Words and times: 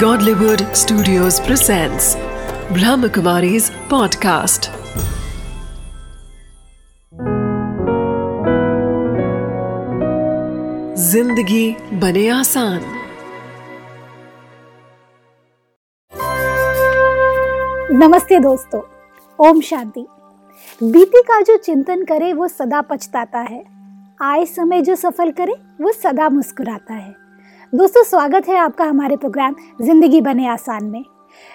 Godlywood 0.00 0.76
Studios 0.76 1.40
presents 1.40 2.16
Brahmakumari's 2.70 3.70
podcast. 3.88 4.68
ज़िंदगी 10.98 11.76
बने 11.92 12.28
आसान 12.28 12.80
नमस्ते 17.92 18.40
दोस्तों, 18.40 18.82
ओम 19.48 19.60
शांति। 19.60 20.06
बीती 20.82 21.22
का 21.22 21.40
जो 21.40 21.56
चिंतन 21.56 22.04
करे, 22.04 22.32
वो 22.32 22.48
सदा 22.48 22.80
पछताता 22.80 23.38
है। 23.38 23.64
आए 24.22 24.44
समय 24.46 24.82
जो 24.82 24.96
सफल 24.96 25.30
करे, 25.30 25.54
वो 25.80 25.92
सदा 25.92 26.28
मुस्कुराता 26.28 26.94
है। 26.94 27.25
दोस्तों, 27.72 28.02
स्वागत 28.02 28.48
है 28.48 28.56
आपका 28.56 28.84
हमारे 28.84 29.16
प्रोग्राम 29.16 29.54
ज़िंदगी 29.80 30.20
बने 30.20 30.46
आसान 30.48 30.84
में। 30.84 31.02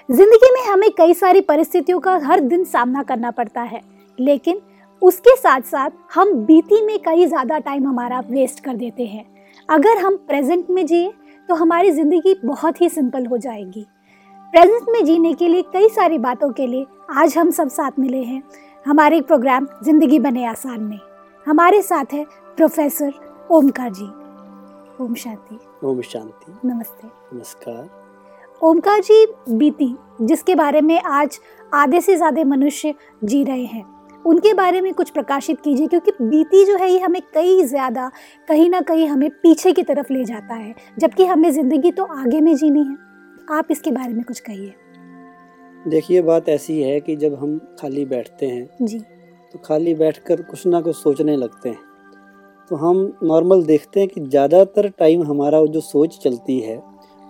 ज़िंदगी 0.10 0.50
में 0.54 0.62
हमें 0.64 0.90
कई 0.92 1.14
सारी 1.14 1.42
परिस्थितियों 1.42 2.00
का 2.00 2.16
हर 2.24 2.40
दिन 2.42 2.64
सामना 2.64 3.04
करना 3.04 3.32
पड़ता 3.32 3.62
है, 3.62 3.82
लेकिन 4.18 4.60
उसके 5.02 5.36
साथ 5.38 5.62
साथ 5.62 5.90
हम 6.14 6.34
बीती 6.46 6.82
में 6.86 6.98
कई 7.00 7.26
ज़्यादा 7.28 7.60
टाइम 7.60 7.88
हमारा 7.88 8.20
वेस्ट 8.22 8.64
कर 8.66 8.76
देते 8.76 9.06
हैं। 9.06 9.26
अगर 9.70 9.98
हम 9.98 10.18
प्रेजेंट 10.20 10.70
में 10.70 10.86
जिए 10.86 11.12
तो 11.50 11.56
हमारी 11.56 11.92
ज़िंदगी 11.92 12.36
बहुत 12.46 12.82
ही 12.82 12.90
सिंपल 12.90 13.26
हो 13.26 13.38
जाएगी। 13.38 13.86
प्रेजेंट 14.54 14.90
में 14.90 15.04
जीने 15.06 15.34
के 15.34 15.48
लिए 15.48 15.62
कई 15.74 15.90
सारी 15.90 16.18
बातों 16.20 16.52
के 16.52 16.68
लिए 16.68 16.86
आज 17.14 17.38
हम 17.38 17.52
सब 17.52 17.68
साथ 17.70 18.00
मिले 18.00 18.24
हैं, 18.24 18.42
हमारे 18.86 19.22
प्रोग्राम 19.24 19.68
ज़िंदगी 19.84 20.20
बने 20.20 20.46
आसान 20.46 20.82
में। 20.82 21.00
हमारे 21.48 21.82
साथ 21.84 22.14
है 22.14 22.26
प्रोफेसर 22.58 23.14
ओमकार 23.52 23.92
जी। 23.92 24.12
ओम 25.02 25.14
शांति। 25.16 25.58
ओम 25.84 26.02
शांति। 26.02 26.68
नमस्ते। 26.68 27.08
नमस्कार। 27.36 28.60
ओमकार 28.62 29.00
जी 29.00 29.26
बीती 29.50 29.96
जिसके 30.22 30.56
बारे 30.56 30.82
में 30.82 31.00
आज 31.02 31.40
आधे 31.74 32.02
से 32.02 32.16
ज़्यादा 32.16 32.44
मनुष्य 32.44 32.94
जी 33.24 33.44
रहे 33.44 33.66
हैं। 33.66 33.84
उनके 34.26 34.54
बारे 34.54 34.82
में 34.82 34.94
कुछ 34.94 35.10
प्रकाशित 35.10 35.62
कीजिए 35.62 35.88
क्योंकि 35.88 36.12
बीती 36.22 36.64
जो 36.66 36.78
है 36.78 36.92
ये 36.92 37.00
हमें 37.00 37.22
कई 37.34 37.64
ज़्यादा 37.64 38.12
कहीं 38.48 38.70
ना 38.70 38.82
कहीं 38.82 39.08
हमें 39.08 39.30
पीछे 39.34 39.72
की 39.72 39.84
तरफ़ 39.84 40.14
ले 40.14 40.24
जाता 40.24 40.56
है 40.56 40.74
जबकि 41.00 41.26
हमें 41.26 41.52
ज़िंदगी 41.52 41.92
तो 41.92 42.04
आगे 42.04 42.42
में 42.42 42.56
जीनी 42.56 42.80
है। 42.80 42.98
आप 43.50 43.72
इसके 43.72 43.92
बारे 43.92 44.14
में 44.14 44.24
कुछ 44.24 44.40
कहिए। 44.40 44.74
देखिए 45.88 46.22
बात 46.22 46.50
ऐसी 46.50 46.82
है 46.82 47.00
कि 47.00 47.16
जब 47.16 47.40
हम 47.42 47.58
खाली 47.82 48.06
बैठते 48.06 48.48
हैं 48.48 48.70
जी। 48.82 49.00
तो 49.54 49.60
खाली 49.60 49.96
बैठकर 49.96 50.42
कुछ 50.42 50.68
ना 50.68 50.82
कुछ 50.82 50.96
सोचने 50.96 51.36
लगते 51.36 51.70
हैं। 51.70 51.91
तो 52.72 52.76
हम 52.78 52.98
नॉर्मल 53.24 53.64
देखते 53.64 54.00
हैं 54.00 54.10
कि 54.10 54.22
ज़्यादातर 54.22 54.88
टाइम 54.90 55.24
हमारा 55.24 55.60
जो 55.66 55.80
सोच 55.82 56.18
चलती 56.18 56.60
है 56.60 56.76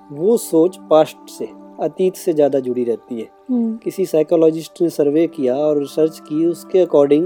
वो 0.09 0.35
सोच 0.37 0.77
पास्ट 0.89 1.29
से 1.29 1.45
अतीत 1.81 2.15
से 2.15 2.33
ज़्यादा 2.33 2.59
जुड़ी 2.59 2.83
रहती 2.83 3.19
है। 3.19 3.27
हम्म, 3.49 3.75
किसी 3.75 4.05
साइकोलॉजिस्ट 4.05 4.81
ने 4.81 4.89
सर्वे 4.89 5.25
किया 5.27 5.55
और 5.57 5.79
रिसर्च 5.79 6.19
की 6.19 6.45
उसके 6.45 6.79
अकॉर्डिंग 6.79 7.23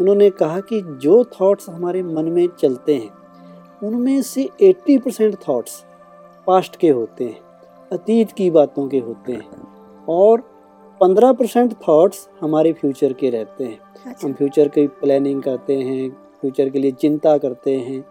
उन्होंने 0.00 0.28
कहा 0.30 0.60
कि 0.60 0.80
जो 1.02 1.22
थॉट्स 1.32 1.68
हमारे 1.68 2.02
मन 2.02 2.24
में 2.24 2.46
चलते 2.58 2.94
हैं 2.94 3.10
उनमें 3.82 4.20
से 4.22 4.48
80 4.62 4.98
परसेंट 4.98 5.34
थाट्स 5.38 5.82
पास्ट 6.46 6.76
के 6.76 6.88
होते 6.88 7.24
हैं 7.24 7.88
अतीत 7.92 8.32
की 8.32 8.50
बातों 8.50 8.86
के 8.88 8.98
होते 8.98 9.32
हैं 9.32 10.04
और 10.08 10.42
15 11.00 11.32
परसेंट 11.32 11.72
थाट्स 11.72 12.28
हमारे 12.40 12.72
फ्यूचर 12.72 13.12
के 13.12 13.30
रहते 13.30 13.64
हैं। 13.64 13.78
अच्छा। 14.06 14.26
हम 14.26 14.32
फ्यूचर 14.32 14.68
की 14.68 14.86
प्लानिंग 15.00 15.42
करते 15.42 15.78
हैं 15.78 16.23
फ्यूचर 16.44 16.68
के 16.68 16.78
लिए 16.78 16.90
चिंता 16.92 17.36
करते 17.38 17.76
हैं 17.76 18.04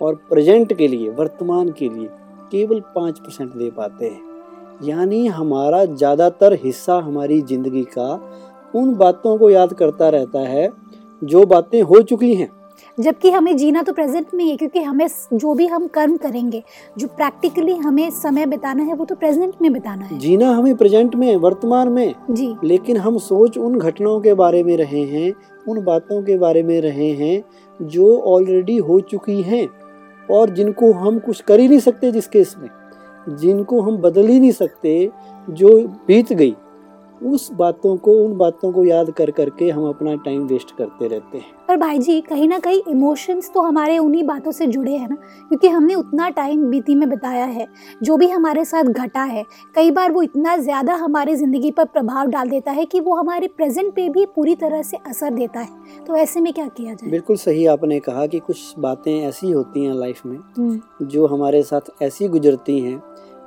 और 0.00 0.14
प्रेजेंट 0.30 0.72
के 0.72 0.86
लिए, 0.88 1.08
वर्तमान 1.10 1.68
के 1.70 1.88
लिए 1.88 2.08
केवल 2.52 2.80
पाँच 2.94 3.18
परसेंट 3.18 3.52
दे 3.52 3.70
पाते 3.70 4.06
हैं। 4.06 4.84
यानी 4.84 5.26
हमारा 5.26 5.84
ज़्यादातर 5.84 6.52
हिस्सा 6.64 6.94
हमारी 6.96 7.40
ज़िंदगी 7.42 7.82
का 7.96 8.08
उन 8.74 8.94
बातों 8.94 9.36
को 9.38 9.50
याद 9.50 9.72
करता 9.72 10.08
रहता 10.08 10.40
है 10.40 10.68
जो 11.22 11.44
बातें 11.46 11.80
हो 11.82 12.00
चुकी 12.02 12.34
हैं। 12.34 12.50
जबकि 13.00 13.30
हमें 13.30 13.56
जीना 13.56 13.82
तो 13.82 13.92
प्रेजेंट 13.92 14.26
में 14.34 14.44
ही 14.44 14.56
क्योंकि 14.56 14.82
हमें 14.82 15.06
जो 15.32 15.54
भी 15.54 15.66
हम 15.66 15.86
कर्म 15.86 16.16
करेंगे 16.16 16.62
जो 16.98 17.06
प्रैक्टिकली 17.06 17.74
हमें 17.76 18.10
समय 18.10 18.46
बिताना 18.46 18.82
है 18.82 18.94
वो 18.94 19.04
तो 19.04 19.14
प्रेजेंट 19.14 19.54
में 19.62 19.72
बिताना 19.72 20.04
है। 20.04 20.18
जीना 20.18 20.50
हमें 20.50 20.76
प्रेजेंट 20.76 21.16
में 21.16 21.36
वर्तमान 21.36 21.88
में। 21.88 22.14
जी। 22.30 22.54
लेकिन 22.64 22.96
हम 22.96 23.18
सोच 23.18 23.58
उन 23.58 23.78
घटनाओं 23.78 24.20
के 24.20 24.34
बारे 24.34 24.62
में 24.64 24.76
रहे 24.76 25.02
हैं 25.02 25.32
उन 25.68 25.84
बातों 25.84 26.22
के 26.22 26.38
बारे 26.38 26.62
में 26.62 26.80
रहे 26.80 27.10
हैं 27.12 27.42
जो 27.82 28.18
ऑलरेडी 28.18 28.76
हो 28.76 29.00
चुकी 29.00 29.42
हैं 29.42 29.68
और 30.30 30.50
जिनको 30.50 30.92
हम 30.92 31.18
कुछ 31.18 31.40
कर 31.40 31.60
ही 31.60 31.68
नहीं 31.68 31.78
सकते 31.78 32.12
जिस 32.12 32.26
केस 32.26 32.54
में। 32.58 32.68
जिनको 33.36 33.80
हम 33.80 33.96
बदल 33.96 34.26
ही 34.26 34.40
नहीं 34.40 34.52
सकते 34.52 35.10
जो 35.50 35.88
बीत 35.88 36.32
गई। 36.32 36.54
उस 37.24 37.50
बातों 37.52 37.96
को 37.96 38.12
उन 38.24 38.36
बातों 38.38 38.70
को 38.72 38.84
याद 38.84 39.10
कर 39.10 39.30
करके 39.30 39.68
हम 39.70 39.88
अपना 39.88 40.14
टाइम 40.14 40.46
वेस्ट 40.46 40.70
करते 40.76 41.08
रहते 41.08 41.38
हैं। 41.38 41.54
पर 41.68 41.76
भाई 41.76 41.98
जी 41.98 42.20
कहीं 42.20 42.48
ना 42.48 42.58
कहीं 42.58 42.80
इमोशंस 42.88 43.50
तो 43.54 43.60
हमारे 43.60 43.96
उन्हीं 43.98 44.22
बातों 44.24 44.52
से 44.52 44.66
जुड़े 44.66 44.92
हैं 44.92 45.08
ना 45.08 45.16
क्योंकि 45.48 45.68
हमने 45.68 45.94
उतना 45.94 46.28
टाइम 46.30 46.64
बीती 46.70 46.94
में 46.94 47.08
बिताया 47.10 47.44
है 47.44 47.66
जो 48.02 48.16
भी 48.16 48.28
हमारे 48.28 48.64
साथ 48.64 48.84
घटा 48.84 49.22
है 49.22 49.44
कई 49.74 49.90
बार 49.90 50.12
वो 50.12 50.22
इतना 50.22 50.56
ज़्यादा 50.56 50.94
हमारे 50.94 51.36
ज़िंदगी 51.36 51.70
पर 51.70 51.84
प्रभाव 51.86 52.26
डाल 52.26 52.50
देता 52.50 52.72
है 52.72 52.84
कि 52.84 53.00
वो 53.00 53.14
हमारे 53.14 53.48
प्रेजेंट 53.56 53.94
पे 53.94 54.08
भी 54.08 54.26
पूरी 54.26 54.54
तरह 54.54 54.82
से 54.82 54.96
असर 55.06 55.34
देता 55.34 55.60
है। 55.60 56.04
तो 56.04 56.16
ऐसे 56.16 56.40
में 56.40 56.52
क्या 56.52 56.66
किया 56.66 56.94
जाए? 56.94 57.10
बिल्कुल 57.10 57.36
सही 57.36 57.66
आपने 57.66 57.98
कहा 58.00 58.26
कि 58.26 58.38
कुछ 58.38 58.74
बातें 58.78 59.12
ऐसी 59.18 59.50
होती 59.50 59.84
हैं 59.84 59.94
लाइफ 59.94 60.24
में 60.26 60.38
हम्म, 60.58 60.80
जो 61.02 61.26
हमारे 61.26 61.62
साथ 61.62 62.02
ऐसी 62.02 62.28
गुजरती 62.28 62.78
हैं 62.80 62.98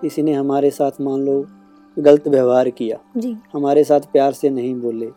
किसी 0.02 0.24
ने 0.24 0.34
हमारे 0.34 0.70
साथ 0.72 1.02
मान 1.02 1.22
लो 1.22 1.46
गलत 2.00 2.28
व्यवहार 2.28 2.70
किया। 2.70 2.98
जी। 3.18 3.36
हमारे 3.54 3.84
साथ 3.84 4.00
प्यार 4.00 4.32
से 4.32 4.50
नहीं 4.50 4.76
बोले। 4.76 5.10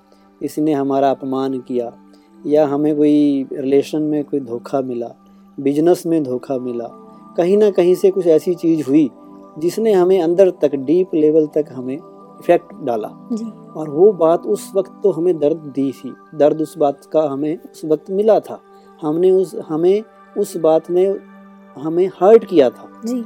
इसने 0.42 0.72
हमारा 0.72 1.10
अपमान 1.10 1.58
किया 1.60 1.92
या 2.46 2.66
हमें 2.66 2.96
कोई 2.96 3.46
रिलेशन 3.52 4.02
में 4.02 4.24
कोई 4.24 4.40
धोखा 4.40 4.80
मिला 4.80 5.14
बिज़नेस 5.60 6.06
में 6.06 6.22
धोखा 6.24 6.58
मिला। 6.58 6.86
कहीं 7.36 7.56
ना 7.56 7.70
कहीं 7.70 7.94
से 7.94 8.10
कुछ 8.10 8.26
ऐसी 8.26 8.54
चीज़ 8.54 8.88
हुई 8.88 9.10
जिसने 9.58 9.92
हमें 9.92 10.22
अंदर 10.22 10.50
तक 10.50 10.74
डीप 10.74 11.10
लेवल 11.14 11.46
तक 11.46 11.64
हमें 11.72 11.94
इफ़ेक्ट 11.94 12.74
डाला। 12.84 13.28
जी। 13.32 13.44
और 13.76 13.90
वो 13.90 14.12
बात 14.12 14.46
उस 14.46 14.72
वक्त 14.74 14.92
तो 15.02 15.10
हमें 15.10 15.38
दर्द 15.38 15.56
दी 15.56 15.92
थी। 15.92 16.14
दर्द 16.34 16.60
उस 16.60 16.78
बात 16.78 17.04
का 17.12 17.22
हमें 17.22 17.58
उस 17.58 17.84
वक्त 17.84 18.10
मिला 18.10 18.40
था। 18.40 18.60
हमने 19.02 19.30
उस 19.30 19.54
हमें 19.68 20.02
उस 20.38 20.56
बात 20.56 20.90
ने 20.90 21.16
हमें 21.78 22.06
हर्ट 22.06 22.44
किया 22.44 22.70
था। 22.70 23.00
जी। 23.06 23.24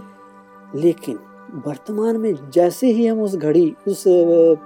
लेकिन 0.75 1.19
वर्तमान 1.55 2.17
में 2.17 2.51
जैसे 2.51 2.87
ही 2.87 3.07
हम 3.07 3.21
उस 3.21 3.37
घड़ी 3.37 3.75
उस 3.89 4.05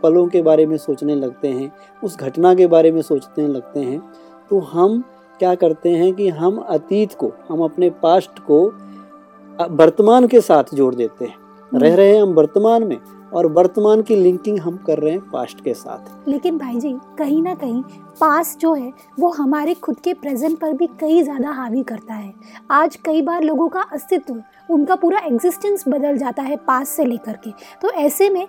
पलों 0.02 0.28
के 0.28 0.42
बारे 0.42 0.66
में 0.66 0.76
सोचने 0.76 1.14
लगते 1.14 1.48
हैं 1.48 1.72
उस 2.04 2.18
घटना 2.18 2.54
के 2.54 2.66
बारे 2.66 2.92
में 2.92 3.02
सोचने 3.02 3.46
लगते 3.48 3.80
हैं 3.80 4.02
तो 4.50 4.58
हम 4.58 5.04
क्या 5.38 5.54
करते 5.54 5.88
हैं 5.88 6.12
कि 6.12 6.28
हम 6.28 6.56
अतीत 6.58 7.14
को 7.14 7.32
हम 7.48 7.60
अपने 7.60 7.90
पास्ट 7.90 8.38
को 8.38 8.72
वर्तमान 9.70 10.26
के 10.26 10.40
साथ 10.40 10.64
जोड़ 10.74 10.94
देते 10.94 11.24
हैं। 11.24 11.34
रह 11.74 11.94
रहे 11.94 12.14
हैं 12.14 12.22
हम 12.22 12.28
वर्तमान 12.28 12.82
में। 12.82 12.96
और 13.32 13.46
वर्तमान 13.48 14.02
की 14.02 14.16
लिंकिंग 14.16 14.58
हम 14.58 14.76
कर 14.86 14.98
रहे 14.98 15.12
हैं 15.12 15.20
पास्ट 15.30 15.60
के 15.60 15.74
साथ। 15.74 16.28
लेकिन 16.28 16.58
भाई 16.58 16.76
जी 16.76 16.94
कहीं 17.18 17.42
ना 17.42 17.54
कहीं 17.54 17.82
पास 18.20 18.56
जो 18.60 18.72
है, 18.74 18.92
वो 19.18 19.28
हमारे 19.30 19.74
खुद 19.76 20.00
के 20.00 20.14
प्रेजेंट 20.14 20.58
पर 20.58 20.72
भी 20.72 20.86
कई 21.00 21.22
ज़्यादा 21.22 21.50
हावी 21.52 21.82
करता 21.82 22.14
है। 22.14 22.32
आज 22.70 22.96
कई 22.96 23.22
बार 23.22 23.42
लोगों 23.42 23.68
का 23.68 23.80
अस्तित्व, 23.82 24.42
उनका 24.70 24.94
पूरा 24.96 25.20
एग्जिस्टेंस 25.26 25.84
बदल 25.88 26.16
जाता 26.16 26.42
है 26.42 26.56
पास 26.58 26.88
से 26.88 27.04
लेकर 27.04 27.38
के। 27.44 27.50
तो 27.82 27.90
ऐसे 27.90 28.30
में 28.30 28.46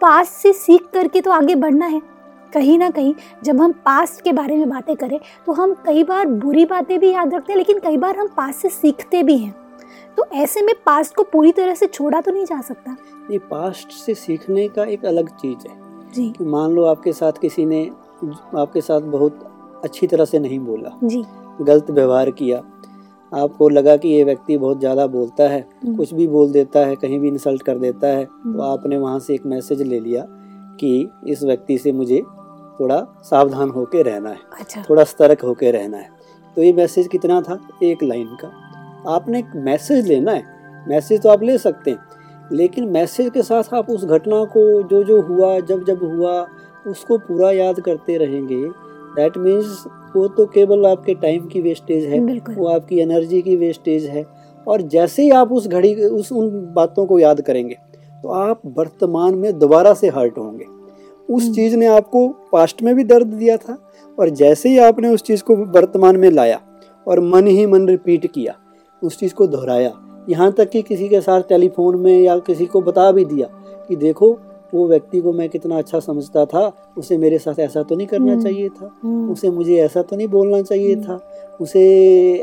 पास 0.00 0.28
से 0.32 0.52
सीख 0.54 0.90
करके 0.94 1.20
तो 1.20 1.30
आगे 1.30 1.54
बढ़ना 1.56 1.86
है। 1.86 2.00
कहीं 2.52 2.78
ना 2.78 2.88
कहीं 2.90 3.14
जब 3.44 3.60
हम 3.60 3.72
पास्ट 3.84 4.20
के 4.20 4.32
बारे 4.32 4.56
में 4.56 4.68
बातें 4.70 4.94
करें 4.96 5.18
तो 5.46 5.52
हम 5.52 5.72
कई 5.84 6.02
बार 6.04 6.26
बुरी 6.26 6.64
बातें 6.66 6.98
भी 7.00 7.10
याद 7.10 7.34
रखते 7.34 7.52
हैं, 7.52 7.58
लेकिन 7.58 7.78
कई 7.80 7.96
बार 7.96 8.16
हम 8.16 8.28
पास 8.36 8.56
से 8.56 8.68
सीखते 8.70 9.22
भी 9.22 9.36
हैं। 9.38 9.54
तो 10.16 10.24
ऐसे 10.34 10.62
में 10.62 10.74
पास्ट 10.86 11.14
को 11.14 11.22
पूरी 11.22 11.52
तरह 11.52 11.74
से 11.74 11.86
छोड़ा 11.86 12.20
तो 12.20 12.32
नहीं 12.32 12.44
जा 12.44 12.60
सकता? 12.60 12.96
ये 13.30 13.38
पास्ट 13.38 13.92
से 13.92 14.14
सीखने 14.14 14.68
का 14.68 14.84
एक 14.84 15.04
अलग 15.04 15.28
चीज़ 15.36 15.68
है। 15.68 15.80
जी। 16.14 16.32
मान 16.42 16.72
लो 16.72 16.84
आपके 16.84 17.12
साथ 17.12 17.32
किसी 17.32 17.64
ने 17.66 17.84
आपके 18.58 18.80
साथ 18.80 19.00
बहुत 19.00 19.80
अच्छी 19.84 20.06
तरह 20.06 20.24
से 20.24 20.38
नहीं 20.38 20.58
बोला। 20.58 20.98
जी। 21.04 21.24
गलत 21.60 21.90
व्यवहार 21.90 22.30
किया। 22.30 22.62
आपको 23.32 23.68
लगा 23.68 23.96
कि 23.96 24.08
ये 24.08 24.24
व्यक्ति 24.24 24.56
बहुत 24.56 24.78
ज़्यादा 24.78 25.06
बोलता 25.06 25.48
है 25.48 25.60
हम्म, 25.84 25.96
कुछ 25.96 26.12
भी 26.14 26.26
बोल 26.28 26.50
देता 26.52 26.80
है 26.80 26.96
कहीं 26.96 27.18
भी 27.20 27.28
इंसल्ट 27.28 27.62
कर 27.62 27.78
देता 27.78 28.06
है 28.06 28.24
हम्म। 28.24 28.52
तो 28.56 28.62
आपने 28.62 28.98
वहाँ 28.98 29.18
से 29.18 29.34
एक 29.34 29.46
मैसेज 29.46 29.82
ले 29.82 30.00
लिया 30.00 30.24
कि 30.80 31.10
इस 31.28 31.42
व्यक्ति 31.42 31.78
से 31.78 31.92
मुझे 31.92 32.20
थोड़ा 32.80 32.98
सावधान 33.24 33.70
होकर 33.70 34.04
रहना 34.04 34.30
है। 34.30 34.38
अच्छा। 34.60 34.82
थोड़ा 34.90 35.04
सतर्क 35.04 35.42
होकर 35.44 35.72
रहना 35.72 35.96
है। 35.96 36.10
तो 36.56 36.62
ये 36.62 36.72
मैसेज 36.72 37.08
कितना 37.08 37.40
था? 37.40 37.58
एक 37.82 38.02
लाइन 38.02 38.36
का। 38.40 38.48
आपने 39.06 39.38
एक 39.38 39.50
मैसेज 39.56 40.06
लेना 40.06 40.32
है। 40.32 40.44
मैसेज 40.88 41.22
तो 41.22 41.28
आप 41.28 41.42
ले 41.42 41.56
सकते 41.58 41.90
हैं 41.90 41.98
लेकिन 42.52 42.88
मैसेज 42.88 43.30
के 43.30 43.42
साथ 43.42 43.74
आप 43.74 43.90
उस 43.90 44.04
घटना 44.04 44.44
को 44.46 44.82
जो 44.82 45.02
जो 45.04 45.20
हुआ 45.22 45.58
जब 45.60 45.84
जब 45.84 46.02
हुआ 46.04 46.46
उसको 46.86 47.18
पूरा 47.18 47.50
याद 47.50 47.80
करते 47.80 48.16
रहेंगे। 48.18 48.62
दैट 49.16 49.36
मीन्स 49.38 49.84
वो 50.16 50.26
तो 50.28 50.46
केवल 50.46 50.86
आपके 50.86 51.14
टाइम 51.14 51.46
की 51.46 51.60
वेस्टेज 51.60 52.04
है 52.04 52.20
वो 52.54 52.66
आपकी 52.68 52.98
एनर्जी 52.98 53.40
की 53.42 53.56
वेस्टेज 53.56 54.06
है 54.06 54.24
और 54.66 54.82
जैसे 54.88 55.22
ही 55.22 55.30
आप 55.30 55.52
उस 55.52 55.66
घड़ी 55.68 55.94
उस 55.94 56.32
उन 56.32 56.50
बातों 56.74 57.06
को 57.06 57.18
याद 57.18 57.40
करेंगे 57.40 57.76
तो 58.22 58.28
आप 58.28 58.60
वर्तमान 58.76 59.34
में 59.34 59.58
दोबारा 59.58 59.94
से 59.94 60.08
हर्ट 60.08 60.38
होंगे। 60.38 60.64
उस 61.28 61.42
हम्म। 61.42 61.54
चीज़ 61.54 61.76
ने 61.76 61.86
आपको 61.86 62.28
पास्ट 62.52 62.82
में 62.82 62.94
भी 62.94 63.04
दर्द 63.04 63.26
दिया 63.26 63.56
था 63.56 63.76
और 64.18 64.28
जैसे 64.30 64.68
ही 64.68 64.78
आपने 64.78 65.08
उस 65.08 65.22
चीज़ 65.22 65.42
को 65.42 65.56
वर्तमान 65.72 66.16
में 66.16 66.30
लाया 66.30 66.60
और 67.06 67.20
मन 67.20 67.46
ही 67.46 67.66
मन 67.66 67.88
रिपीट 67.88 68.26
किया 68.26 68.54
उस 69.02 69.18
चीज़ 69.18 69.34
को 69.34 69.46
दोहराया। 69.46 69.92
यहाँ 70.28 70.50
तक 70.52 70.70
कि 70.70 70.82
किसी 70.82 71.08
के 71.08 71.20
साथ 71.20 71.42
टेलीफोन 71.42 71.96
में 72.00 72.18
या 72.20 72.38
किसी 72.38 72.66
को 72.66 72.80
बता 72.80 73.10
भी 73.12 73.24
दिया 73.24 73.46
कि 73.88 73.96
देखो 73.96 74.38
वो 74.74 74.86
व्यक्ति 74.88 75.20
को 75.20 75.32
मैं 75.32 75.48
कितना 75.48 75.78
अच्छा 75.78 76.00
समझता 76.00 76.44
था 76.44 76.72
उसे 76.98 77.16
मेरे 77.18 77.38
साथ 77.38 77.58
ऐसा 77.58 77.82
तो 77.82 77.96
नहीं 77.96 78.06
करना 78.06 78.32
हम्म। 78.32 78.42
चाहिए 78.42 78.68
था। 78.68 78.90
हम्म, 79.02 79.32
उसे 79.32 79.50
मुझे 79.50 79.76
ऐसा 79.76 80.02
तो 80.02 80.16
नहीं 80.16 80.28
बोलना 80.28 80.60
चाहिए 80.62 80.94
हम्म। 80.94 81.04
था। 81.04 81.56
उसे 81.60 81.82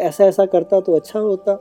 ऐसा 0.01 0.25
ऐसा 0.25 0.45
करता 0.45 0.79
तो 0.79 0.95
अच्छा 0.95 1.19
होता। 1.19 1.57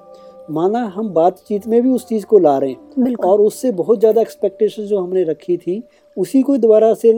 माना 0.51 0.85
हम 0.87 1.09
बातचीत 1.09 1.67
में 1.67 1.81
भी 1.83 1.91
उस 1.91 2.07
चीज़ 2.09 2.27
को 2.27 2.39
ला 2.39 2.57
रहे 2.59 2.71
हैं। 2.71 3.15
और 3.25 3.41
उससे 3.41 3.71
बहुत 3.73 4.01
ज़्यादा 4.01 4.21
एक्सपेक्टेशन 4.21 4.83
जो 4.83 4.99
हमने 4.99 5.23
रखी 5.25 5.57
थी 5.57 5.83
उसी 6.17 6.43
को 6.43 6.57
दोबारा 6.57 6.93
से 6.95 7.09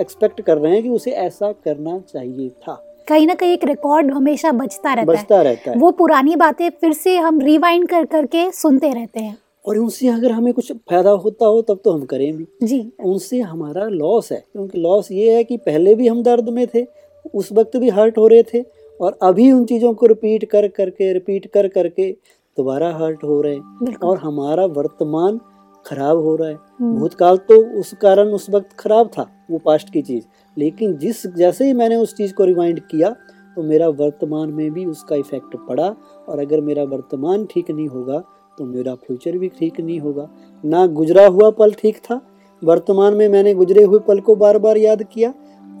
एक्सपेक्ट 0.00 0.40
कर 0.40 0.58
रहे 0.58 0.72
हैं 0.72 0.82
कि 0.82 0.88
उसे 0.88 1.10
ऐसा 1.10 1.52
करना 1.64 1.98
चाहिए 2.12 2.48
था। 2.48 2.82
कहीं 3.08 3.26
ना 3.26 3.34
कहीं 3.34 3.52
एक 3.52 3.64
रिकॉर्ड 3.64 4.10
हमेशा 4.10 4.52
बचता 4.52 4.94
रहता 4.94 5.12
है। 5.12 5.18
बचता 5.18 5.42
रहता 5.42 5.70
है। 5.70 5.76
वो 5.76 5.90
पुरानी 5.90 6.36
बातें 6.36 6.70
फिर 6.70 6.92
से 6.92 7.16
हम 7.16 7.40
रिवाइंड 7.40 7.88
कर 7.88 8.04
करके 8.04 8.50
सुनते 8.50 8.92
रहते 8.92 9.20
हैं। 9.20 9.38
और 9.66 9.78
उनसे 9.78 10.08
अगर 10.08 10.32
हमें 10.32 10.54
कुछ 10.54 10.72
फ़ायदा 10.72 11.10
होता 11.10 11.46
हो 11.46 11.62
तब 11.62 11.80
तो 11.84 11.90
हम 11.90 12.04
करें 12.04 12.36
भी। 12.36 12.46
जी। 12.62 12.92
उनसे 13.04 13.40
हमारा 13.40 13.84
लॉस 13.84 14.32
है 14.32 14.44
क्योंकि 14.52 14.80
लॉस 14.80 15.12
ये 15.12 15.36
है 15.36 15.44
कि 15.44 15.56
पहले 15.56 15.94
भी 15.94 16.08
हम 16.08 16.22
दर्द 16.22 16.48
में 16.48 16.66
थे 16.74 16.86
उस 17.34 17.52
वक्त 17.52 17.76
भी 17.76 17.88
हर्ट 17.88 18.18
हो 18.18 18.28
रहे 18.28 18.42
थे 18.42 18.64
और 19.00 19.18
अभी 19.22 19.52
उन 19.52 19.64
चीज़ों 19.64 19.94
को 19.94 20.06
रिपीट 20.06 20.44
कर 20.44 20.68
करके 20.68 21.12
रिपीट 21.12 21.46
कर 21.46 21.68
करके 21.68 22.10
दोबारा 22.56 22.96
हर्ट 22.96 23.24
हो 23.24 23.40
रहे 23.40 23.54
हैं। 23.54 23.96
और 23.96 24.18
हमारा 24.18 24.66
वर्तमान 24.66 25.40
खराब 25.86 26.18
हो 26.18 26.36
रहा 26.36 26.48
है। 26.48 26.54
हम्म, 26.54 26.94
भूतकाल 26.96 27.36
तो 27.36 27.80
उस 27.80 27.92
कारण 27.92 28.28
उस 28.28 28.50
वक्त 28.50 28.72
खराब 28.78 29.06
था 29.08 29.46
वो 29.50 29.58
पास्ट 29.58 29.92
की 29.92 30.02
चीज़। 30.02 30.24
लेकिन 30.58 30.96
जिस 30.98 31.26
जैसे 31.34 31.66
ही 31.66 31.72
मैंने 31.74 31.96
उस 31.96 32.14
चीज़ 32.16 32.32
को 32.34 32.44
रिमाइंड 32.44 32.80
किया 32.80 33.10
तो 33.56 33.62
मेरा 33.62 33.88
वर्तमान 33.90 34.50
में 34.50 34.70
भी 34.72 34.84
उसका 34.86 35.16
इफ़ेक्ट 35.16 35.56
पड़ा। 35.68 35.94
और 36.28 36.38
अगर 36.38 36.60
मेरा 36.60 36.82
वर्तमान 36.86 37.44
ठीक 37.44 37.70
नहीं 37.70 37.88
होगा 37.88 38.18
तो 38.58 38.64
मेरा 38.64 38.94
फ्यूचर 38.96 39.38
भी 39.38 39.48
ठीक 39.48 39.80
नहीं 39.80 39.98
होगा। 40.00 40.28
ना 40.64 40.86
गुजरा 40.88 41.26
हुआ 41.26 41.50
पल 41.50 41.72
ठीक 41.72 41.98
था 42.00 42.20
वर्तमान 42.62 43.14
में 43.14 43.28
मैंने 43.28 43.54
गुजरे 43.54 43.82
हुए 43.82 43.98
पल 43.98 44.20
को 44.20 44.34
बार 44.36 44.58
बार 44.58 44.76
याद 44.76 45.02
किया 45.02 45.32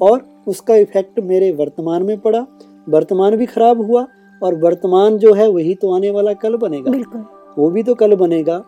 और 0.02 0.22
उसका 0.46 0.74
इफ़ेक्ट 0.76 1.20
मेरे 1.20 1.50
वर्तमान 1.52 2.02
में 2.02 2.18
पड़ा। 2.20 2.46
वर्तमान 2.88 3.36
भी 3.36 3.46
खराब 3.46 3.80
हुआ 3.80 4.06
और 4.42 4.54
वर्तमान 4.60 5.18
जो 5.18 5.32
है 5.34 5.48
वही 5.48 5.74
तो 5.74 5.94
आने 5.94 6.10
वाला 6.10 6.32
कल 6.34 6.56
बनेगा। 6.56 7.24
वो 7.58 7.70
भी 7.70 7.82
तो 7.82 7.94
कल 7.94 8.14
बनेगा। 8.16 8.62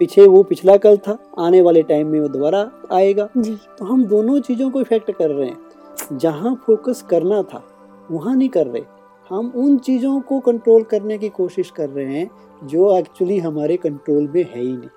पीछे 0.00 0.26
वो 0.26 0.42
पिछला 0.42 0.76
कल 0.76 0.96
था 0.96 1.18
आने 1.38 1.60
वाले 1.62 1.82
टाइम 1.82 2.06
में 2.06 2.20
वो 2.20 2.28
दोबारा 2.28 2.70
आएगा। 2.92 3.28
जी। 3.36 3.56
तो 3.78 3.84
हम 3.84 4.04
दोनों 4.04 4.40
चीज़ों 4.40 4.70
को 4.70 4.80
इफ़ेक्ट 4.80 5.10
कर 5.10 5.30
रहे 5.30 5.48
हैं। 5.48 6.18
जहाँ 6.18 6.54
फोकस 6.66 7.02
करना 7.02 7.42
था 7.42 7.62
वहाँ 8.10 8.34
नहीं 8.36 8.48
कर 8.48 8.66
रहे। 8.66 8.82
हम 9.30 9.52
उन 9.56 9.78
चीज़ों 9.78 10.20
को 10.20 10.40
कंट्रोल 10.40 10.82
करने 10.82 11.18
की 11.18 11.28
कोशिश 11.28 11.70
कर 11.70 11.88
रहे 11.88 12.18
हैं 12.18 12.30
जो 12.66 12.96
एक्चुअली 12.98 13.38
हमारे 13.38 13.76
कंट्रोल 13.76 14.28
में 14.34 14.44
है 14.44 14.60
ही 14.60 14.72
नहीं। 14.72 14.88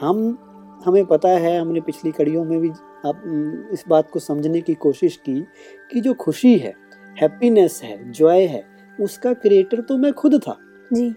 हम 0.00 0.38
हमें 0.84 1.04
पता 1.06 1.28
है 1.28 1.58
हमने 1.60 1.80
पिछली 1.80 2.12
कड़ियों 2.12 2.44
में 2.44 2.58
भी 2.60 2.68
आप 3.06 3.68
इस 3.72 3.84
बात 3.88 4.10
को 4.10 4.18
समझने 4.18 4.60
की 4.60 4.74
कोशिश 4.74 5.16
की 5.16 5.40
कि 5.92 6.00
जो 6.00 6.14
खुशी 6.14 6.56
है 6.58 6.74
हैप्पीनेस 7.20 7.80
है 7.84 8.10
जॉय 8.12 8.42
है 8.42 8.64
उसका 9.00 9.32
क्रिएटर 9.34 9.80
तो 9.80 9.96
मैं 9.98 10.12
खुद 10.12 10.38
था। 10.42 10.56
जी। 10.92 11.12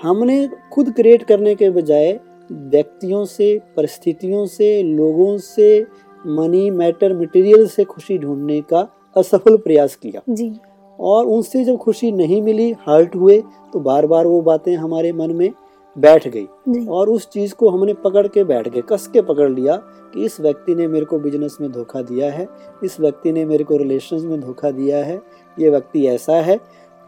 हमने 0.00 0.48
खुद 0.72 0.92
क्रिएट 0.92 1.22
करने 1.22 1.54
के 1.54 1.70
बजाय 1.70 2.12
व्यक्तियों 2.52 3.24
से 3.24 3.58
परिस्थितियों 3.76 4.44
से 4.46 4.82
लोगों 4.82 5.36
से 5.38 5.86
मनी 6.26 6.70
मैटर 6.70 7.18
मटेरियल 7.20 7.66
से 7.66 7.84
खुशी 7.84 8.18
ढूँढने 8.18 8.60
का 8.60 8.88
असफल 9.16 9.56
प्रयास 9.56 9.96
किया। 9.96 10.20
जी। 10.28 10.52
और 10.98 11.26
उनसे 11.26 11.64
जब 11.64 11.76
खुशी 11.76 12.12
नहीं 12.12 12.40
मिली 12.42 12.70
हर्ट 12.88 13.16
हुए 13.16 13.42
तो 13.72 13.80
बार 13.80 14.06
बार 14.06 14.26
वो 14.26 14.40
बातें 14.42 14.74
हमारे 14.76 15.12
मन 15.12 15.32
में 15.32 15.50
बैठ 15.96 16.28
गई। 16.28 16.84
और 16.86 17.08
उस 17.08 17.28
चीज़ 17.30 17.54
को 17.54 17.68
हमने 17.68 17.94
पकड़ 17.94 18.26
के 18.26 18.44
बैठ 18.44 18.68
गए 18.68 18.82
कस 18.88 19.06
के 19.06 19.20
पकड़ 19.22 19.50
लिया 19.50 19.76
कि 20.14 20.24
इस 20.24 20.40
व्यक्ति 20.40 20.74
ने 20.74 20.86
मेरे 20.86 21.04
को 21.04 21.18
बिज़नेस 21.18 21.56
में 21.60 21.70
धोखा 21.72 22.02
दिया 22.02 22.30
है 22.32 22.46
इस 22.84 23.00
व्यक्ति 23.00 23.32
ने 23.32 23.44
मेरे 23.44 23.64
को 23.64 23.76
रिलेशन 23.76 24.26
में 24.26 24.40
धोखा 24.40 24.70
दिया 24.70 25.04
है 25.04 25.20
ये 25.58 25.70
व्यक्ति 25.70 26.06
ऐसा 26.06 26.40
है। 26.40 26.58